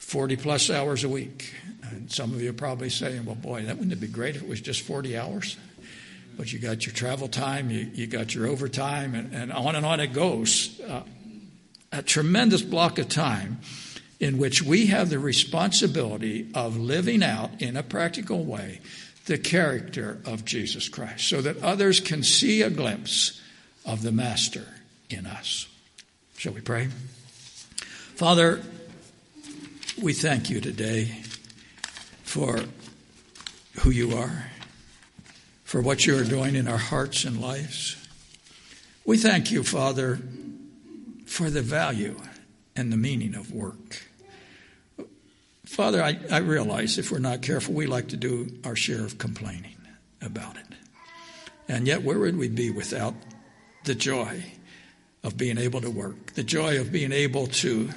40 0.08 0.36
plus 0.36 0.70
hours 0.70 1.04
a 1.04 1.08
week. 1.08 1.52
And 1.82 2.10
some 2.10 2.32
of 2.32 2.40
you 2.40 2.48
are 2.48 2.54
probably 2.54 2.88
saying, 2.88 3.26
well, 3.26 3.34
boy, 3.34 3.64
that 3.64 3.76
wouldn't 3.76 3.92
it 3.92 4.00
be 4.00 4.06
great 4.06 4.36
if 4.36 4.42
it 4.42 4.48
was 4.48 4.62
just 4.62 4.80
40 4.80 5.18
hours? 5.18 5.58
But 6.38 6.50
you 6.50 6.58
got 6.58 6.86
your 6.86 6.94
travel 6.94 7.28
time, 7.28 7.70
you, 7.70 7.90
you 7.92 8.06
got 8.06 8.34
your 8.34 8.46
overtime, 8.46 9.14
and, 9.14 9.34
and 9.34 9.52
on 9.52 9.76
and 9.76 9.84
on 9.84 10.00
it 10.00 10.14
goes. 10.14 10.80
Uh, 10.80 11.02
a 11.92 12.02
tremendous 12.02 12.62
block 12.62 12.98
of 12.98 13.10
time 13.10 13.58
in 14.18 14.38
which 14.38 14.62
we 14.62 14.86
have 14.86 15.10
the 15.10 15.18
responsibility 15.18 16.48
of 16.54 16.78
living 16.78 17.22
out 17.22 17.60
in 17.60 17.76
a 17.76 17.82
practical 17.82 18.44
way 18.44 18.80
the 19.26 19.36
character 19.36 20.22
of 20.24 20.42
Jesus 20.46 20.88
Christ 20.88 21.28
so 21.28 21.42
that 21.42 21.62
others 21.62 22.00
can 22.00 22.22
see 22.22 22.62
a 22.62 22.70
glimpse 22.70 23.42
of 23.84 24.00
the 24.00 24.12
Master 24.12 24.64
in 25.10 25.26
us. 25.26 25.68
Shall 26.38 26.54
we 26.54 26.62
pray? 26.62 26.88
Father, 28.14 28.62
we 30.02 30.12
thank 30.12 30.48
you 30.48 30.60
today 30.60 31.06
for 32.22 32.60
who 33.80 33.90
you 33.90 34.16
are, 34.16 34.50
for 35.64 35.80
what 35.80 36.06
you 36.06 36.16
are 36.16 36.24
doing 36.24 36.54
in 36.54 36.68
our 36.68 36.78
hearts 36.78 37.24
and 37.24 37.40
lives. 37.40 37.96
We 39.04 39.16
thank 39.16 39.50
you, 39.50 39.64
Father, 39.64 40.20
for 41.26 41.50
the 41.50 41.62
value 41.62 42.16
and 42.76 42.92
the 42.92 42.96
meaning 42.96 43.34
of 43.34 43.52
work. 43.52 44.04
Father, 45.66 46.02
I, 46.02 46.18
I 46.30 46.38
realize 46.38 46.98
if 46.98 47.10
we're 47.10 47.18
not 47.18 47.42
careful, 47.42 47.74
we 47.74 47.86
like 47.86 48.08
to 48.08 48.16
do 48.16 48.48
our 48.64 48.76
share 48.76 49.04
of 49.04 49.18
complaining 49.18 49.76
about 50.22 50.56
it. 50.56 50.66
And 51.66 51.86
yet, 51.86 52.02
where 52.02 52.18
would 52.18 52.38
we 52.38 52.48
be 52.48 52.70
without 52.70 53.14
the 53.84 53.94
joy 53.94 54.44
of 55.24 55.36
being 55.36 55.58
able 55.58 55.80
to 55.80 55.90
work, 55.90 56.34
the 56.34 56.44
joy 56.44 56.80
of 56.80 56.92
being 56.92 57.12
able 57.12 57.48
to 57.48 57.90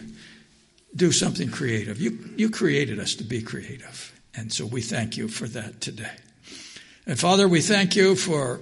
do 0.96 1.12
something 1.12 1.50
creative? 1.50 2.00
You, 2.00 2.20
you 2.36 2.50
created 2.50 3.00
us 3.00 3.16
to 3.16 3.24
be 3.24 3.42
creative. 3.42 4.20
And 4.36 4.52
so 4.52 4.66
we 4.66 4.82
thank 4.82 5.18
you 5.18 5.28
for 5.28 5.48
that 5.48 5.82
today. 5.82 6.12
And 7.06 7.20
Father, 7.20 7.48
we 7.48 7.62
thank 7.62 7.96
you 7.96 8.16
for 8.16 8.60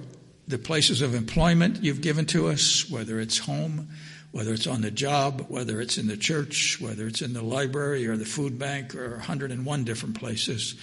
the 0.47 0.57
places 0.57 1.01
of 1.01 1.13
employment 1.13 1.83
you've 1.83 2.01
given 2.01 2.25
to 2.27 2.47
us, 2.47 2.89
whether 2.89 3.19
it's 3.19 3.37
home, 3.37 3.89
whether 4.31 4.53
it's 4.53 4.67
on 4.67 4.81
the 4.81 4.91
job, 4.91 5.45
whether 5.47 5.81
it's 5.81 5.97
in 5.97 6.07
the 6.07 6.17
church, 6.17 6.79
whether 6.79 7.07
it's 7.07 7.21
in 7.21 7.33
the 7.33 7.41
library 7.41 8.07
or 8.07 8.17
the 8.17 8.25
food 8.25 8.57
bank 8.57 8.95
or 8.95 9.11
101 9.11 9.83
different 9.83 10.17
places. 10.19 10.75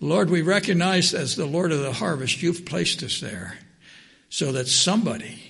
Lord, 0.00 0.30
we 0.30 0.42
recognize 0.42 1.14
as 1.14 1.36
the 1.36 1.46
Lord 1.46 1.72
of 1.72 1.80
the 1.80 1.92
harvest, 1.92 2.42
you've 2.42 2.66
placed 2.66 3.02
us 3.02 3.20
there 3.20 3.58
so 4.28 4.52
that 4.52 4.68
somebody 4.68 5.40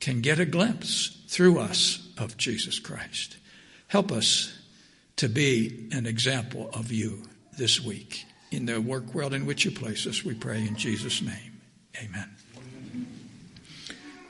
can 0.00 0.20
get 0.20 0.38
a 0.40 0.46
glimpse 0.46 1.22
through 1.28 1.58
us 1.58 2.08
of 2.18 2.36
Jesus 2.36 2.78
Christ. 2.78 3.36
Help 3.88 4.10
us 4.10 4.53
to 5.16 5.28
be 5.28 5.88
an 5.92 6.06
example 6.06 6.70
of 6.72 6.90
you 6.90 7.22
this 7.56 7.80
week 7.80 8.24
in 8.50 8.66
the 8.66 8.80
work 8.80 9.14
world 9.14 9.34
in 9.34 9.46
which 9.46 9.64
you 9.64 9.70
place 9.70 10.06
us. 10.06 10.24
We 10.24 10.34
pray 10.34 10.66
in 10.66 10.76
Jesus' 10.76 11.22
name. 11.22 11.60
Amen. 12.02 12.30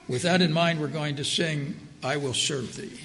With 0.09 0.23
that 0.23 0.43
in 0.43 0.53
mind, 0.53 0.81
we're 0.81 0.89
going 0.89 1.17
to 1.17 1.25
sing 1.25 1.77
I 2.03 2.19
will 2.19 2.35
serve 2.35 2.77
thee. 2.77 3.01